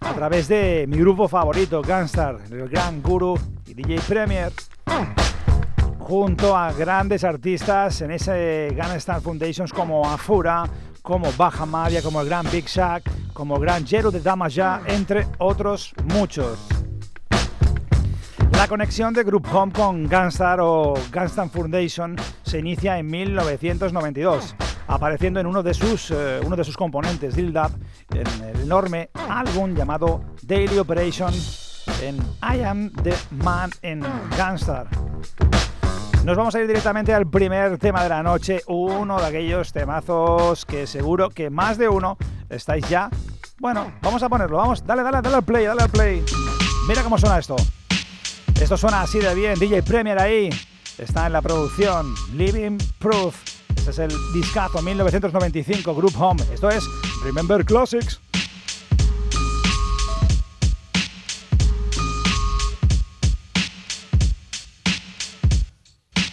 [0.00, 4.52] a través de mi grupo favorito, Gunstar, el gran Guru y DJ Premier,
[5.98, 10.64] junto a grandes artistas en ese Gunstar Foundations como Afura,
[11.02, 15.26] como Baja Maria, como el gran Big Shack, como el gran Jero de Damaja, entre
[15.38, 16.58] otros muchos.
[18.52, 24.54] La conexión de Group Home con Gunstar o Gunstar Foundation se inicia en 1992,
[24.86, 27.72] apareciendo en uno de sus, eh, uno de sus componentes, Dildab,
[28.14, 31.34] en el enorme álbum llamado Daily Operation
[32.02, 34.04] en I Am the Man in
[34.38, 34.88] Gunstar.
[36.24, 40.64] Nos vamos a ir directamente al primer tema de la noche, uno de aquellos temazos
[40.64, 42.16] que seguro que más de uno
[42.48, 43.10] estáis ya.
[43.58, 46.24] Bueno, vamos a ponerlo, vamos, dale, dale, dale al play, dale al play.
[46.86, 47.56] Mira cómo suena esto.
[48.60, 50.48] Esto suena así de bien, DJ Premier ahí.
[50.96, 53.36] Está en la producción Living Proof.
[53.74, 56.42] Este es el discazo 1995 Group Home.
[56.54, 56.84] Esto es
[57.24, 58.20] Remember Classics.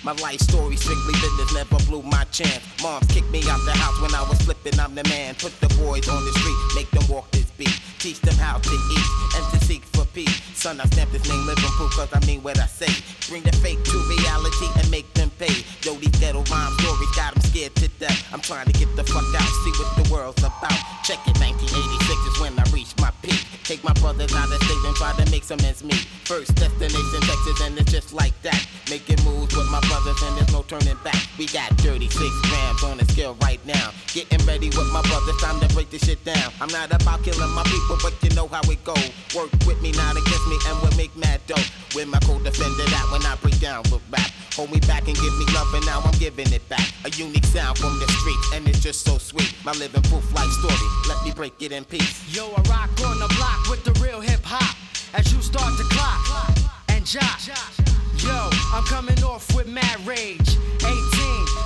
[0.03, 2.63] My life story strictly business, never blew my chance.
[2.81, 5.35] Mom kicked me out the house when I was flipping, I'm the man.
[5.35, 7.77] Put the boys on the street, make them walk this beat.
[7.99, 10.41] Teach them how to eat and to seek for peace.
[10.55, 12.87] Son, I stamp this name living proof cause I mean what I say.
[13.27, 15.51] Bring the fake to reality and make them pay.
[15.83, 18.23] Yo, these ghetto rhyme stories got them scared to death.
[18.33, 20.79] I'm trying to get the fuck out, see what the world's about.
[21.03, 21.75] Check it, 1986
[22.31, 23.48] is when I reached my peak.
[23.69, 26.07] Take my brothers out of state and try to make some ends meet.
[26.25, 28.65] First destination Texas and it's just like that.
[28.89, 31.21] Making moves with my brothers and there's no turning back.
[31.37, 32.09] We got 36
[32.49, 33.91] grams on the scale right now.
[34.11, 36.51] Getting ready with my brothers, time to break this shit down.
[36.59, 38.95] I'm not about killing my people, but you know how it go.
[39.37, 41.61] Work with me, not against me, and we'll make mad dough.
[41.93, 44.31] With my co-defender that when I break down with rap.
[44.59, 46.85] Hold me back and give me love, and now I'm giving it back.
[47.05, 49.55] A unique sound from the streets, and it's just so sweet.
[49.63, 50.75] My living proof life story,
[51.07, 52.35] let me break it in peace.
[52.35, 54.75] Yo, I rock on the block with the real hip hop.
[55.13, 56.19] As you start to clock
[56.89, 57.39] and jock.
[58.17, 60.57] Yo, I'm coming off with mad rage.
[60.83, 60.91] 18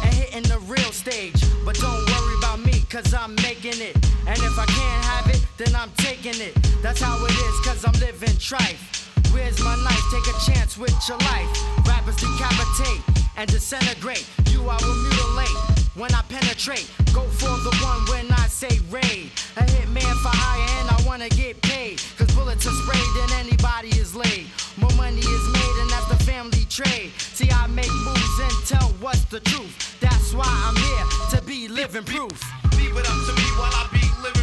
[0.04, 1.42] and hitting the real stage.
[1.66, 3.96] But don't worry about me, cause I'm making it.
[4.28, 6.54] And if I can't have it, then I'm taking it.
[6.84, 9.03] That's how it is, cause I'm living trife.
[9.34, 10.04] Where's my knife?
[10.12, 11.50] Take a chance with your life.
[11.88, 13.02] Rappers decapitate
[13.36, 14.30] and disintegrate.
[14.52, 15.58] You I will mutilate
[15.96, 16.88] when I penetrate.
[17.14, 19.32] Go for the one when I say raid.
[19.58, 22.00] A hitman for hire and I wanna get paid.
[22.16, 24.46] Cause bullets are sprayed and anybody is laid.
[24.78, 27.12] More money is made and that's the family trade.
[27.18, 30.00] See, I make moves and tell what's the truth.
[30.00, 31.06] That's why I'm here
[31.40, 32.38] to be living proof.
[32.78, 34.43] Leave it up to me while I be living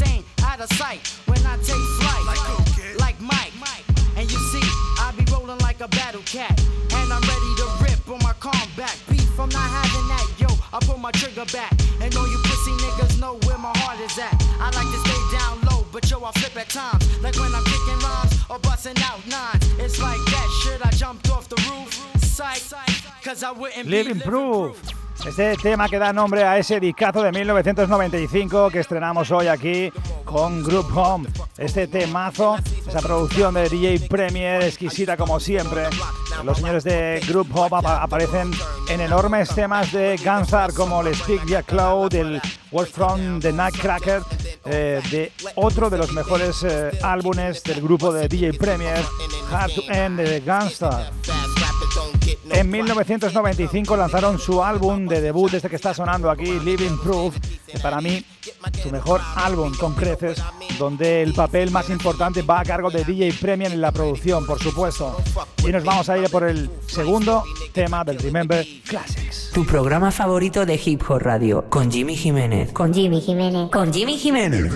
[0.00, 1.06] insane, out of sight.
[1.26, 2.24] When I take flight,
[2.98, 3.48] like, Mike.
[4.18, 4.66] And you see,
[4.98, 6.58] I be rolling like a battle cat.
[6.92, 8.96] And I'm ready to rip on my combat.
[9.08, 10.48] Beef, I'm not having that, yo.
[10.72, 11.72] I pull my trigger back.
[12.00, 14.34] And all you pussy niggas know where my heart is at.
[14.58, 17.06] I like to stay down low, but yo, I flip at times.
[17.22, 19.64] Like when I'm kicking rhymes or busting out nines.
[19.78, 21.94] It's like that shit, I jumped off the roof.
[22.20, 22.62] Psych,
[23.22, 24.97] cause I wouldn't be Living Proof.
[25.28, 29.92] Este tema que da nombre a ese discazo de 1995 que estrenamos hoy aquí
[30.24, 31.28] con Group Home.
[31.58, 32.56] Este temazo,
[32.86, 35.84] esa producción de DJ Premier, exquisita como siempre.
[36.44, 38.50] Los señores de Group Home apa- aparecen
[38.88, 42.40] en enormes temas de Gunstar como el Speak Via Cloud, el
[42.72, 44.22] World from the Nightcracker,
[44.64, 49.04] eh, de otro de los mejores eh, álbumes del grupo de DJ Premier,
[49.52, 51.10] Hard to End de Gunstar.
[52.50, 57.36] En 1995 lanzaron su álbum de debut, este que está sonando aquí, Living Proof,
[57.66, 58.24] que para mí
[58.82, 60.42] su mejor álbum con creces,
[60.78, 64.58] donde el papel más importante va a cargo de DJ Premier en la producción, por
[64.58, 65.16] supuesto.
[65.66, 69.50] Y nos vamos a ir por el segundo tema del Remember Classics.
[69.52, 72.72] Tu programa favorito de Hip Hop Radio con Jimmy Jiménez.
[72.72, 73.70] Con Jimmy Jiménez.
[73.70, 74.72] Con Jimmy Jiménez.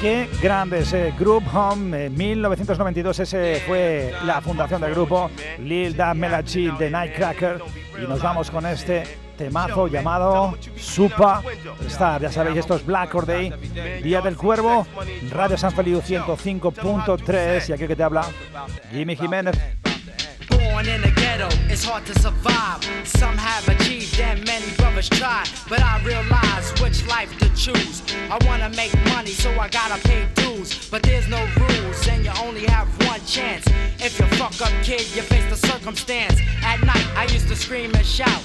[0.00, 6.14] Qué grandes, eh, Group Home, en 1992 ese fue la fundación del grupo, Lil Da
[6.14, 7.60] Melachi de Nightcracker,
[8.02, 9.02] y nos vamos con este
[9.36, 11.42] temazo llamado Supa
[11.86, 12.22] Star.
[12.22, 13.52] Ya sabéis, esto es Black Or Day,
[14.02, 14.86] Día del Cuervo,
[15.30, 18.24] Radio San Feliu 105.3, y aquí que te habla,
[18.90, 19.89] Jimmy Jiménez.
[20.70, 22.80] Born in the ghetto, it's hard to survive.
[23.04, 25.44] Some have achieved and many brothers try.
[25.68, 28.02] But I realize which life to choose.
[28.30, 30.88] I wanna make money, so I gotta pay dues.
[30.88, 33.66] But there's no rules, and you only have one chance.
[33.98, 36.38] If you fuck up, kid, you face the circumstance.
[36.62, 38.42] At night, I used to scream and shout.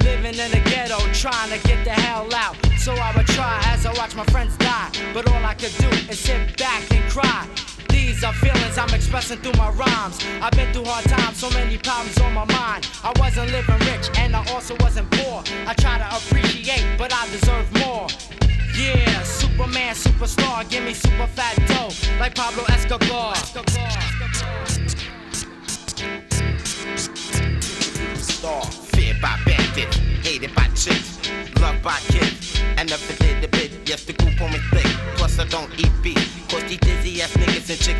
[0.00, 2.56] Living in the ghetto, trying to get the hell out.
[2.78, 4.90] So I would try as I watch my friends die.
[5.14, 7.46] But all I could do is sit back and cry.
[7.98, 10.18] These are feelings I'm expressing through my rhymes.
[10.40, 12.88] I've been through hard times, so many problems on my mind.
[13.02, 15.42] I wasn't living rich and I also wasn't poor.
[15.66, 18.06] I try to appreciate, but I deserve more.
[18.78, 21.90] Yeah, Superman, superstar, give me super fat dough
[22.20, 23.34] like Pablo Escobar.
[28.14, 31.18] Star, feared by bandits, hated by chicks,
[31.60, 32.62] loved by kids.
[32.76, 34.86] I never did a bit, yes, the group on me thick.
[35.16, 36.17] Plus, I don't eat beef.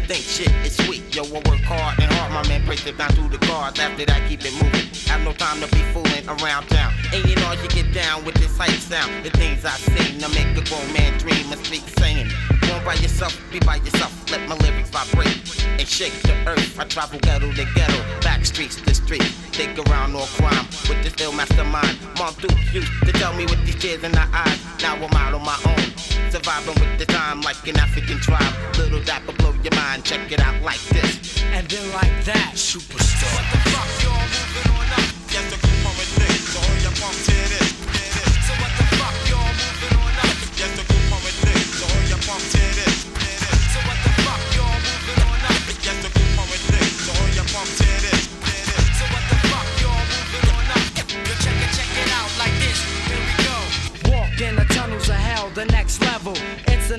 [0.08, 1.04] Think shit is sweet.
[1.14, 3.78] Yo, I work hard and hard, my man breaks it down through the cards.
[3.78, 4.88] After that, keep it moving.
[5.04, 6.94] Have no time to be fooling around town.
[7.12, 9.12] And you know, you get down with this hype sound.
[9.22, 12.32] The things I've seen, I make a grown man dream and speak saying.
[12.64, 14.12] Born by yourself, be by yourself.
[14.32, 15.44] Let my lyrics vibrate
[15.76, 16.80] and shake the earth.
[16.80, 19.28] I travel ghetto to ghetto, back streets to street.
[19.52, 21.98] Dig around all crime with this ill mastermind.
[22.16, 24.58] Mom Duke used to tell me with these tears in her eyes.
[24.80, 25.97] Now I'm out on my own.
[26.30, 28.54] Surviving with the time like an African tribe.
[28.76, 30.04] Little dapper blow your mind.
[30.04, 31.42] Check it out like this.
[31.54, 33.30] And then like that, superstar.
[33.34, 35.08] What the fuck, y'all moving on up?
[35.32, 36.38] Yes, the group on with this.
[36.52, 37.68] So hold your pump to this.
[38.46, 40.36] So what the fuck, y'all moving on up?
[40.60, 41.64] Yes, the group on with this.
[41.80, 42.96] So hold your pump to this.
[43.72, 45.60] So what the fuck, y'all moving on up?
[45.80, 46.90] Yes, the group on with this.
[47.08, 48.22] So hold your pump to this.
[48.98, 50.84] So what the fuck, y'all moving on up?
[51.08, 52.78] Yo, check it, check it out like this.
[53.08, 53.56] Here we go.
[54.12, 56.07] Walk in the tunnels of hell, the next level.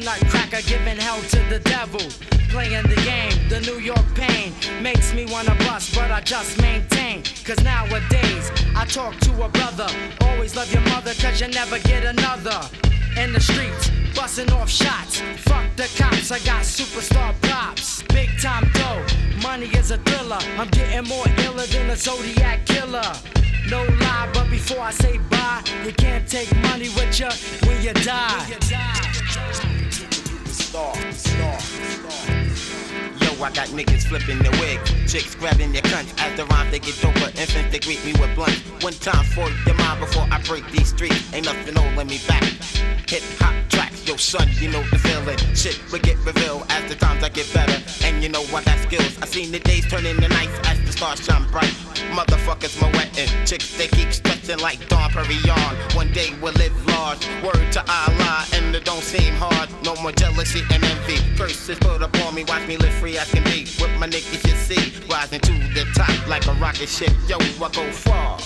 [0.03, 2.01] Nutcracker giving hell to the devil.
[2.49, 7.23] Playing the game, the New York pain makes me wanna bust, but I just maintain.
[7.45, 9.87] Cause nowadays, I talk to a brother.
[10.21, 12.59] Always love your mother, cause you never get another.
[13.17, 15.21] In the streets, busting off shots.
[15.37, 18.03] Fuck the cops, I got superstar props.
[18.09, 19.05] Big time dough,
[19.41, 20.39] money is a thriller.
[20.57, 23.11] I'm getting more iller than a Zodiac killer.
[23.69, 27.29] No lie, but before I say bye, you can't take money with you
[27.67, 29.78] when you die.
[30.71, 30.77] Yo,
[33.43, 36.13] I got niggas flipping their wig, chicks grabbing their cunts.
[36.21, 38.59] As the rhyme they get doper, infants they greet me with blunts.
[38.83, 41.33] One time for your mind before I break these streets.
[41.33, 42.43] Ain't nothing holding me back.
[43.09, 43.55] Hip hop
[44.09, 45.37] yo son, you know the feeling.
[45.53, 48.79] Shit will get revealed as the times I get better, and you know I got
[48.79, 49.13] skills.
[49.21, 51.75] I seen the days turn into nights as the stars shine bright.
[52.17, 55.95] Motherfuckers my wetting, chicks they keep stretching like Dawn Perignon.
[55.95, 57.23] One day we'll live large.
[57.43, 59.69] Word to Allah, and it don't seem hard.
[59.83, 61.17] No more jealousy and envy.
[61.37, 63.67] Curses put upon me, watch me live free as can be.
[63.79, 67.13] With my niggas you see, rising to the top like a rocket ship.
[67.27, 68.39] Yo, I go far.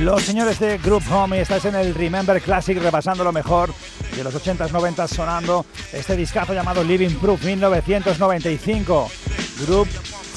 [0.00, 3.72] Los señores de Group Home, estáis en el Remember Classic repasando lo mejor
[4.16, 9.10] de los 80s, 90s sonando este discazo llamado Living Proof 1995.
[9.66, 9.88] Group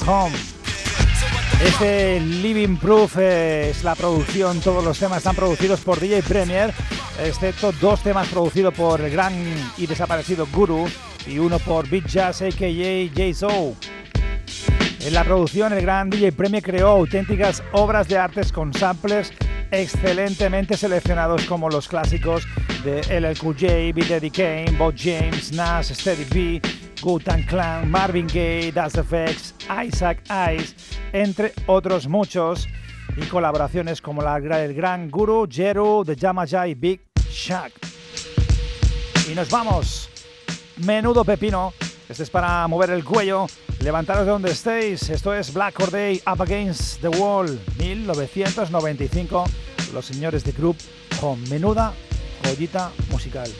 [0.06, 0.34] Home.
[1.62, 6.72] Este Living Proof eh, es la producción, todos los temas están producidos por DJ Premier,
[7.20, 9.34] excepto dos temas producidos por el gran
[9.76, 10.86] y desaparecido Guru
[11.26, 13.08] y uno por Beat Jazz a.k.a.
[13.08, 13.74] J-Zo.
[15.00, 19.32] En la producción, el gran DJ Premier creó auténticas obras de artes con samplers
[19.70, 22.46] excelentemente seleccionados como los clásicos
[22.84, 26.62] de LL Cool J, Big Daddy Kane, Bob James, Nas, Steady B,
[27.02, 29.54] Wu-Tang Clan, Marvin Gaye, Das FX,
[29.86, 30.22] Isaac
[30.54, 30.74] Ice,
[31.12, 32.68] entre otros muchos,
[33.16, 37.00] y colaboraciones como la del gran Guru, Jeru, The Jamaja y Big
[37.30, 37.72] Shaq.
[39.30, 40.08] Y nos vamos.
[40.78, 41.72] Menudo pepino.
[42.08, 43.46] Este es para mover el cuello.
[43.80, 45.10] Levantaros de donde estéis.
[45.10, 49.44] Esto es Black Or Day Up Against the Wall 1995.
[49.92, 50.76] Los señores de Group
[51.20, 51.92] con menuda
[52.44, 53.50] joyita musical.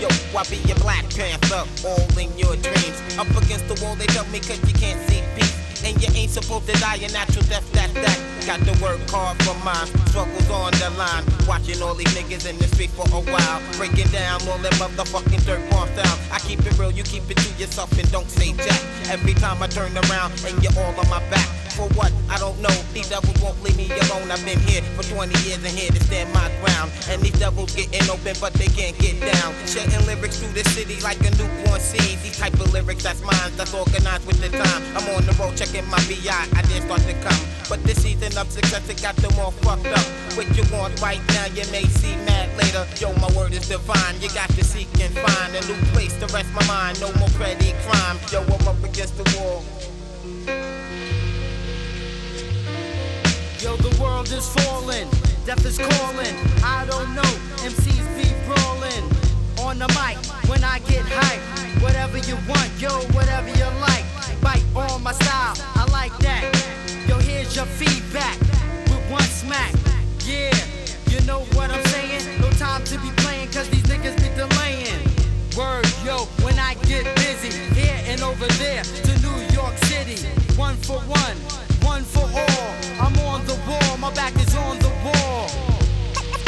[0.00, 3.00] Yo, I be your Black Panther, all in your dreams.
[3.18, 5.51] Up against the wall, they tell me cause you can't see peace.
[5.84, 8.18] And you ain't supposed to die a natural death, that's that.
[8.46, 11.24] Got to work hard for mine, struggles on the line.
[11.46, 13.62] Watching all these niggas in the street for a while.
[13.76, 16.18] Breaking down all them motherfucking dirt bomb style.
[16.30, 18.82] I keep it real, you keep it to yourself and don't say jack.
[19.10, 21.61] Every time I turn around and you're all on my back.
[21.72, 22.12] For what?
[22.28, 22.74] I don't know.
[22.92, 24.30] These devils won't leave me alone.
[24.30, 26.92] I've been here for 20 years and here to stand my ground.
[27.08, 29.56] And these devils getting open, but they can't get down.
[29.64, 32.20] Shedding lyrics through the city like a newborn seed.
[32.20, 34.82] These type of lyrics, that's mine, that's organized with the time.
[34.92, 37.40] I'm on the road checking my VI, I didn't start to come.
[37.70, 40.06] But this season of success, it got them all fucked up.
[40.36, 42.84] What you want right now, you may see mad later.
[43.00, 44.20] Yo, my word is divine.
[44.20, 47.00] You got to seek and find a new place to rest my mind.
[47.00, 48.20] No more petty crime.
[48.28, 48.76] Yo, I'm up
[53.64, 55.08] is falling,
[55.46, 56.34] death is calling.
[56.64, 57.32] I don't know,
[57.62, 59.04] MCs be brawling.
[59.60, 60.18] On the mic,
[60.50, 61.40] when I get hype,
[61.80, 64.04] whatever you want, yo, whatever you like.
[64.40, 66.42] Bite on my style, I like that.
[67.06, 68.38] Yo, here's your feedback
[68.90, 69.72] with one smack.
[70.24, 70.50] Yeah,
[71.06, 72.40] you know what I'm saying?
[72.40, 75.02] No time to be playing, cause these niggas be delaying.
[75.56, 80.26] Word, yo, when I get busy, here and over there to New York City.
[80.56, 81.36] One for one,
[81.84, 82.74] one for all.
[83.00, 85.48] I'm on the wall, my back is on the wall.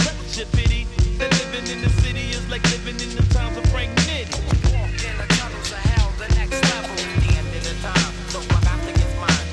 [0.03, 0.87] Such a pity
[1.19, 4.31] that living in the city is like living in the times of Frank Nitty.
[4.73, 6.95] Walk in the tunnels of hell, the next level.
[7.23, 9.49] The end of the time, so I got to get mine.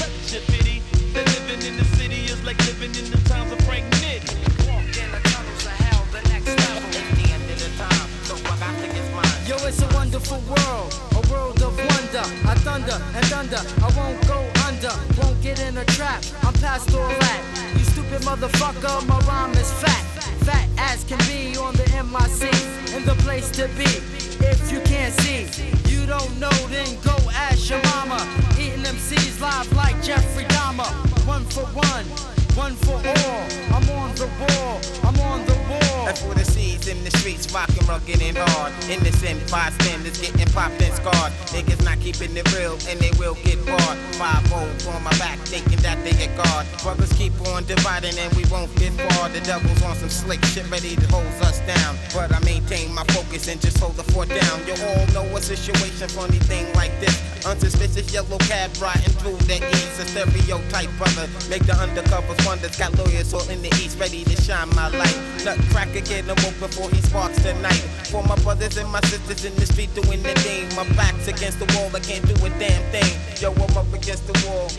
[0.00, 0.82] Such a pity
[1.14, 4.34] that living in the city is like living in the times of Frank Nitty.
[4.66, 6.90] Walk in the tunnels of hell, the next level.
[6.90, 9.40] The end of the time, so I got to get mine.
[9.46, 12.24] Yo, it's a wonderful world, a world of wonder.
[12.48, 16.22] I thunder and thunder, I won't go under, won't get in a trap.
[16.42, 17.40] I'm past all that.
[17.76, 20.04] You stupid motherfucker, my rhyme is fat.
[20.46, 22.52] Fat as can be on the MIC,
[22.96, 23.90] in the place to be.
[24.44, 25.46] If you can't see,
[25.90, 28.20] you don't know, then go ask your mama.
[28.58, 30.90] Eating seeds live like Jeffrey Dahmer.
[31.26, 32.06] One for one,
[32.54, 33.44] one for all.
[33.74, 36.06] I'm on the wall, I'm on the wall.
[36.06, 38.72] That's for the seeds the streets, rockin', rugged hard.
[38.88, 41.32] Innocent bystanders getting popped and scarred.
[41.50, 43.98] Niggas not keeping it real and they will get barred.
[44.14, 46.66] Five O's on my back, thinking that they get guard.
[46.82, 49.28] Brothers keep on dividing and we won't get far.
[49.28, 51.96] The devil's on some slick shit, ready to hold us down.
[52.14, 54.56] But I maintain my focus and just hold the fort down.
[54.66, 57.16] You all know a situation, funny thing like this.
[57.44, 59.98] Unsuspicious yellow cab riding through the east.
[59.98, 62.76] A stereotype brother, make the undercovers wonders.
[62.78, 65.18] Got lawyers all in the east, ready to shine my light.
[65.44, 67.00] Nutcracker get him woke before he
[68.10, 70.68] For my brothers and my sisters in the street doing game.
[70.76, 73.10] My back's against the wall, I can't do a damn thing.
[73.40, 74.70] Yo, up against the wall.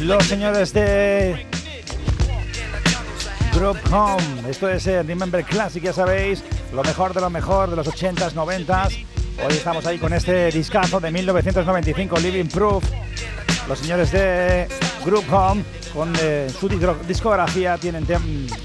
[0.00, 1.46] Los señores de
[3.52, 4.48] Group Home.
[4.48, 6.42] Esto es eh, Remember Classic, ya sabéis,
[6.72, 9.06] lo mejor de lo mejor de los 80s, 90s.
[9.46, 12.84] Hoy estamos ahí con este discazo de 1995, Living Proof.
[13.68, 14.68] Los señores de
[15.04, 18.06] Group Home, con eh, su disco- discografía, tienen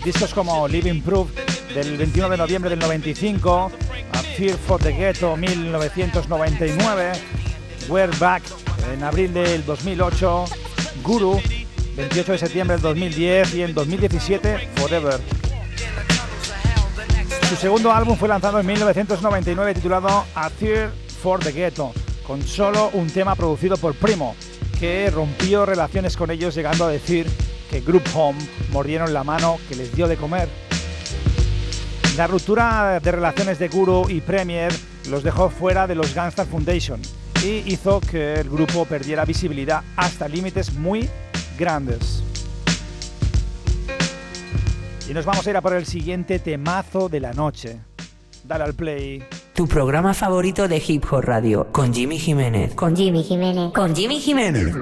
[0.03, 1.29] discos como Living Proof
[1.73, 3.71] del 21 de noviembre del 95,
[4.13, 7.11] A Fear for the Ghetto 1999,
[7.89, 8.43] We're Back
[8.93, 10.45] en abril del 2008,
[11.03, 11.39] Guru
[11.95, 15.19] 28 de septiembre del 2010 y en 2017 Forever.
[17.49, 21.91] Su segundo álbum fue lanzado en 1999 titulado A Fear for the Ghetto,
[22.25, 24.35] con solo un tema producido por Primo,
[24.79, 27.27] que rompió relaciones con ellos llegando a decir
[27.69, 28.39] que Group Home
[28.71, 30.47] mordieron la mano que les dio de comer.
[32.15, 34.71] La ruptura de relaciones de Guru y Premier
[35.09, 37.01] los dejó fuera de los Gunstar Foundation
[37.43, 41.09] y hizo que el grupo perdiera visibilidad hasta límites muy
[41.57, 42.23] grandes.
[45.09, 47.79] Y nos vamos a ir a por el siguiente temazo de la noche.
[48.43, 49.23] Dale al play.
[49.53, 52.73] Tu programa favorito de Hip Hop Radio con Jimmy Jiménez.
[52.75, 53.73] Con Jimmy Jiménez.
[53.73, 54.73] Con Jimmy Jiménez.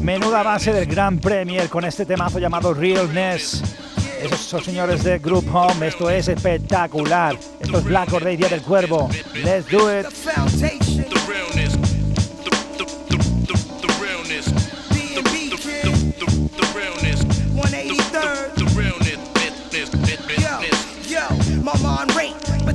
[0.00, 3.62] Menuda base del Gran Premier con este temazo llamado Realness.
[4.20, 7.36] Esos son señores de Group Home, esto es espectacular.
[7.60, 9.08] Esto es Black Or Day, Día del Cuervo.
[9.34, 10.06] Let's do it.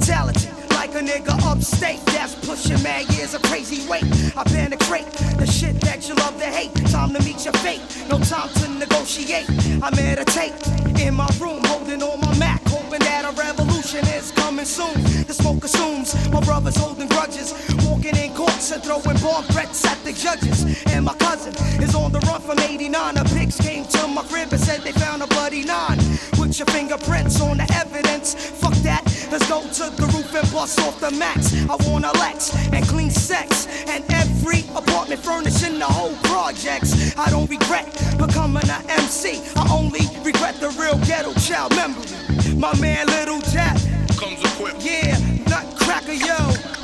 [0.07, 0.49] Mentality.
[0.71, 4.05] Like a nigga upstate that's pushing mad years of crazy weight.
[4.37, 5.05] I penetrate
[5.37, 6.73] the shit that you love to hate.
[6.91, 9.49] Time to meet your fate, no time to negotiate.
[9.81, 10.53] I meditate
[11.01, 14.93] in my room, holding on my Mac, hoping that a revolution is coming soon.
[15.25, 17.53] The smoke assumes my brother's holding grudges,
[17.83, 20.85] walking in courts and throwing bomb threats at the judges.
[20.87, 21.53] And my cousin
[21.83, 23.17] is on the run from 89.
[23.17, 25.99] A pigs came to my crib and said they found a bloody nine.
[26.33, 28.35] Put your fingerprints on the evidence.
[28.35, 31.53] Fuck that, let's go to the roof and bust off the max.
[31.69, 33.67] I want a Lex and clean sex.
[33.88, 37.17] And every apartment furnishing in the whole projects.
[37.17, 37.86] I don't regret
[38.17, 39.41] becoming an MC.
[39.55, 42.07] I only regret the real ghetto child memory.
[42.55, 43.78] My man Little Jack.
[44.17, 44.84] Comes equipped.
[44.84, 45.17] Yeah,
[45.47, 46.38] Nutcracker, yo.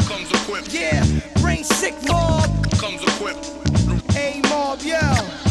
[0.08, 0.74] Comes equipped.
[0.74, 1.06] Yeah,
[1.42, 2.50] brain sick mob.
[2.78, 3.52] Comes equipped.
[4.16, 5.43] A mob, yo.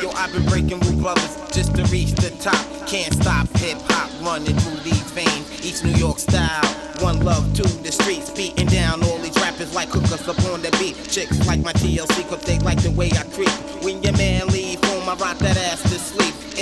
[0.00, 2.64] Yo, I've been breaking with brothers just to reach the top.
[2.88, 5.64] Can't stop hip hop running through these veins.
[5.64, 6.64] East New York style.
[7.00, 8.30] One love to the streets.
[8.30, 10.96] Beating down all these rappers like hookers up on the beat.
[11.10, 13.52] Chicks like my TLC cause they like the way I creep.
[13.84, 15.91] When your man leave home, I rock that ass.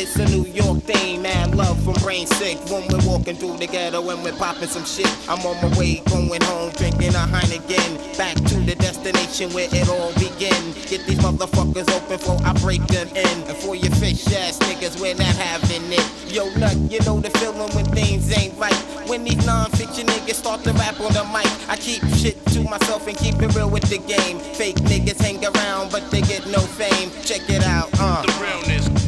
[0.01, 1.57] It's a New York thing, man.
[1.57, 5.07] Love from brain sick when we're walking through the ghetto and we're popping some shit.
[5.29, 8.17] I'm on my way, going home, drinking a Heineken.
[8.17, 10.73] Back to the destination where it all begin.
[10.89, 13.37] Get these motherfuckers open before I break them in.
[13.45, 16.33] And for your fish ass niggas, we're not having it.
[16.33, 18.75] Yo, nut, you know the feeling when things ain't right.
[19.07, 23.07] When these non-fiction niggas start to rap on the mic, I keep shit to myself
[23.07, 24.39] and keep it real with the game.
[24.55, 27.11] Fake niggas hang around, but they get no fame.
[27.23, 28.23] Check it out, uh.
[28.23, 29.00] The realness.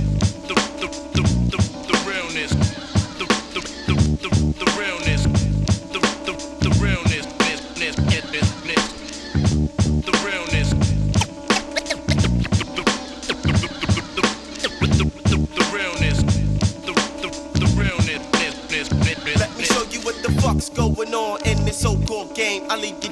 [22.72, 23.11] I leave you dead.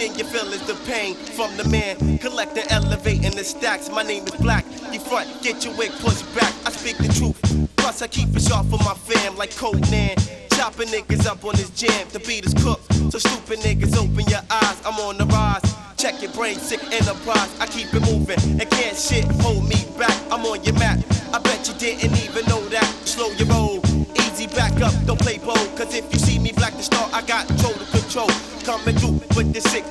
[0.00, 3.90] thing you feel is the pain from the man collecting, elevating the stacks.
[3.90, 4.64] My name is Black.
[4.90, 6.54] You front, get your wig pushed back.
[6.64, 7.36] I speak the truth.
[7.76, 10.16] Plus I keep it sharp for my fam, like Conan.
[10.56, 12.08] Chopping niggas up on this jam.
[12.12, 12.94] The beat is cooked.
[13.12, 14.78] So stupid niggas, open your eyes.
[14.86, 15.60] I'm on the rise.
[16.00, 17.52] Check your brain, sick enterprise.
[17.60, 20.16] I keep it moving and can't shit hold me back.
[20.32, 20.98] I'm on your map.
[21.30, 22.88] I bet you didn't even know that.
[23.04, 23.84] Slow your roll,
[24.16, 25.68] easy back up, don't play bold.
[25.76, 28.30] Cause if you see me black to start, I got total control.
[28.64, 29.84] Coming through with the sick,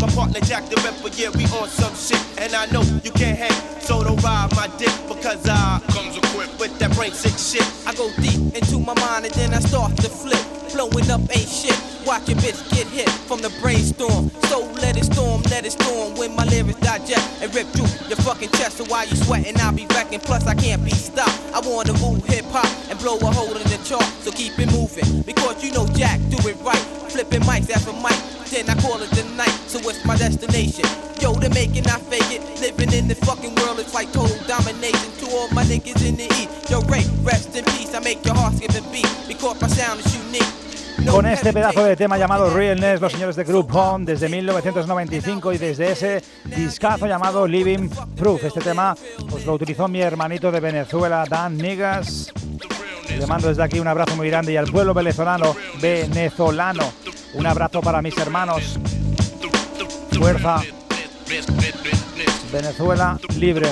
[0.00, 2.20] my partner Jack the Ripper, yeah, we on some shit.
[2.38, 6.58] And I know you can't hang, so don't ride my dick because I comes equipped
[6.60, 7.66] with that brain sick shit.
[7.86, 10.38] I go deep into my mind and then I start to flip.
[10.72, 11.74] Blowing up ain't shit.
[12.06, 14.30] Watch your bitch get hit from the brainstorm.
[14.48, 16.14] So let it storm, let it storm.
[16.16, 18.78] When my lyrics digest and rip through your fucking chest.
[18.78, 20.20] So while you sweating, I'll be wrecking.
[20.20, 21.36] Plus, I can't be stopped.
[21.54, 24.04] I wanna move hip hop and blow a hole in the chart.
[24.22, 25.22] So keep it moving.
[25.22, 26.84] Because you know Jack do it right.
[27.10, 28.16] Flipping mics after mic.
[28.50, 29.57] Then I call it the night.
[29.78, 30.84] So it's my destination.
[31.20, 32.42] Yo, they making I fake it.
[32.60, 35.08] Living in this fucking world, it's like total domination.
[35.20, 36.70] To all my niggas in the east.
[36.70, 37.94] Yo, Ray, rest in peace.
[37.94, 39.06] I make your heart skip a beat.
[39.28, 40.42] Because my sound is unique.
[41.08, 45.58] Con este pedazo de tema llamado Realness, los señores de Group Home desde 1995 y
[45.58, 48.44] desde ese discazo llamado Living Proof.
[48.44, 48.96] Este tema
[49.30, 52.32] pues, lo utilizó mi hermanito de Venezuela, Dan Niggas.
[53.16, 56.92] Le mando desde aquí un abrazo muy grande y al pueblo venezolano, venezolano,
[57.34, 58.78] un abrazo para mis hermanos.
[60.18, 60.60] Fuerza.
[62.52, 63.68] Venezuela libre.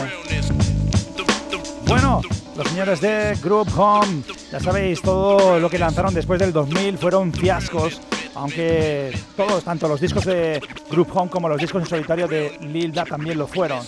[1.87, 2.23] Bueno,
[2.57, 4.23] los señores de Group Home,
[4.53, 8.01] ya sabéis, todo lo que lanzaron después del 2000 fueron fiascos,
[8.37, 12.93] aunque todos, tanto los discos de Group Home como los discos en solitario de Lil
[12.93, 13.85] Da también lo fueron.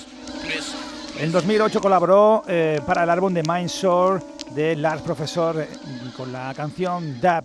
[1.20, 4.22] En 2008 colaboró eh, para el álbum de Mindshore
[4.54, 5.68] de Lars Professor eh,
[6.16, 7.44] con la canción Dab,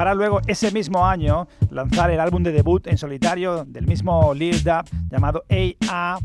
[0.00, 4.64] para luego ese mismo año lanzar el álbum de debut en solitario del mismo Lil
[4.64, 6.18] Dab llamado A.A.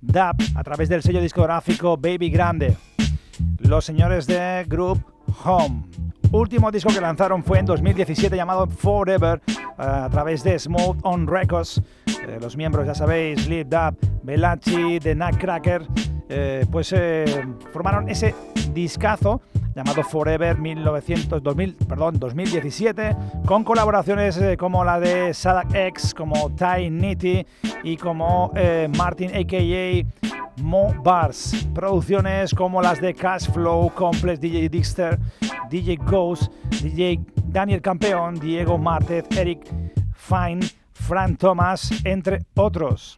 [0.00, 2.74] Dab a través del sello discográfico Baby Grande
[3.58, 5.04] los señores de Group
[5.44, 5.82] Home.
[6.32, 11.26] Último disco que lanzaron fue en 2017 llamado Forever eh, a través de Smooth On
[11.26, 11.82] Records.
[12.06, 15.86] Eh, los miembros, ya sabéis, Lil Dab, Belachi, The Nutcracker,
[16.28, 17.24] eh, pues eh,
[17.72, 18.34] formaron ese
[18.72, 19.40] discazo
[19.74, 23.16] llamado Forever 1900, 2000, perdón, 2017
[23.46, 27.46] con colaboraciones eh, como la de Sadak X, como Ty Nitty
[27.84, 28.52] y como
[28.96, 29.58] Martin aka
[30.62, 31.66] Mo Bars.
[31.74, 35.18] Producciones como las de Cash Flow, Complex, DJ Dixter,
[35.70, 36.52] DJ Ghost,
[36.82, 39.66] DJ Daniel Campeón, Diego Márquez, Eric
[40.14, 43.16] Fine, Fran Thomas, entre otros.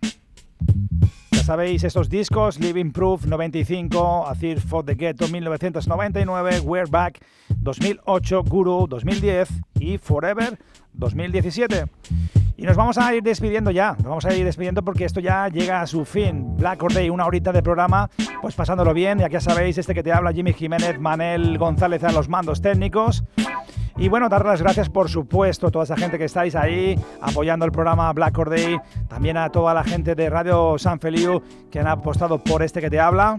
[1.41, 7.25] Ya sabéis, estos discos, Living Proof 95, Azir for the Ghetto 1999, We're Back
[7.63, 10.59] 2008, Guru 2010 y Forever
[10.93, 11.87] 2017.
[12.59, 15.49] Y nos vamos a ir despidiendo ya, nos vamos a ir despidiendo porque esto ya
[15.49, 16.59] llega a su fin.
[16.59, 18.11] Black or Day, una horita de programa,
[18.43, 22.13] pues pasándolo bien, ya que sabéis, este que te habla Jimmy Jiménez, Manel González a
[22.13, 23.25] los mandos técnicos.
[24.01, 27.67] Y bueno, dar las gracias, por supuesto, a toda esa gente que estáis ahí apoyando
[27.67, 31.81] el programa Black or Day, también a toda la gente de Radio San Feliu que
[31.81, 33.39] han apostado por este que te habla.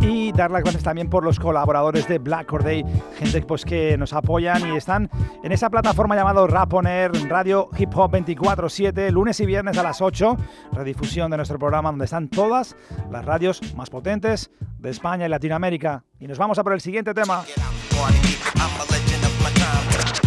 [0.00, 2.82] Y dar las gracias también por los colaboradores de Black or Day,
[3.18, 5.10] gente pues, que nos apoyan y están
[5.44, 10.38] en esa plataforma llamada Raponer, Radio Hip Hop 24-7, lunes y viernes a las 8,
[10.72, 12.76] redifusión de nuestro programa donde están todas
[13.10, 16.02] las radios más potentes de España y Latinoamérica.
[16.18, 17.44] Y nos vamos a por el siguiente tema.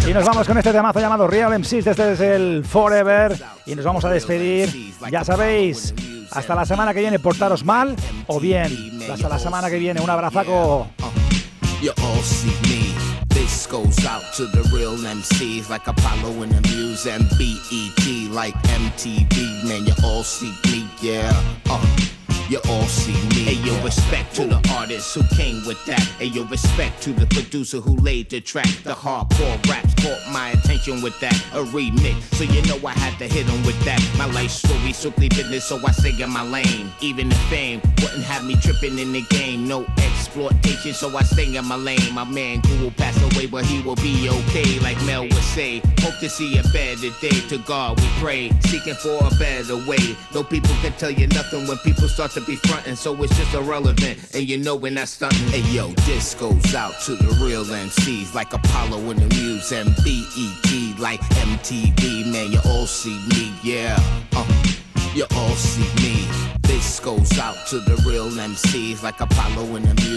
[0.06, 3.40] Y nos vamos con este temazo llamado Real MCs desde el Forever.
[3.64, 4.92] Y nos vamos a despedir.
[5.10, 5.94] Ya sabéis,
[6.30, 7.96] hasta la semana que viene, portaros mal
[8.26, 9.00] o bien.
[9.10, 10.88] Hasta la semana que viene, un abrazaco.
[22.48, 23.44] You all see me.
[23.44, 26.00] Hey, yo, respect to the artists who came with that.
[26.18, 28.68] Hey, yo, respect to the producer who laid the track.
[28.82, 31.36] The hardcore raps caught my attention with that.
[31.54, 34.00] A remix, so you know I had to hit hit 'em with that.
[34.16, 36.90] My life story, strictly business, so I stay in my lane.
[37.00, 39.66] Even the fame wouldn't have me tripping in the game.
[39.68, 42.12] No exploitation, so I stay in my lane.
[42.12, 45.82] My man who will pass away, but he will be okay, like Mel would say.
[46.00, 47.40] Hope to see a better day.
[47.48, 50.16] To God we pray, seeking for a better way.
[50.32, 53.54] Though people can tell you nothing when people start to be frontin', so it's just
[53.54, 54.18] irrelevant.
[54.34, 55.50] And you know when that's stuntin'.
[55.50, 59.94] Hey yo, this goes out to the real MCs, like Apollo in the Muse and
[60.02, 62.32] BET, like MTV.
[62.32, 63.96] Man, you all see me, yeah.
[64.34, 64.44] Uh,
[65.14, 66.26] you all see me.
[66.62, 70.14] This goes out to the real MCs, like Apollo in the Muse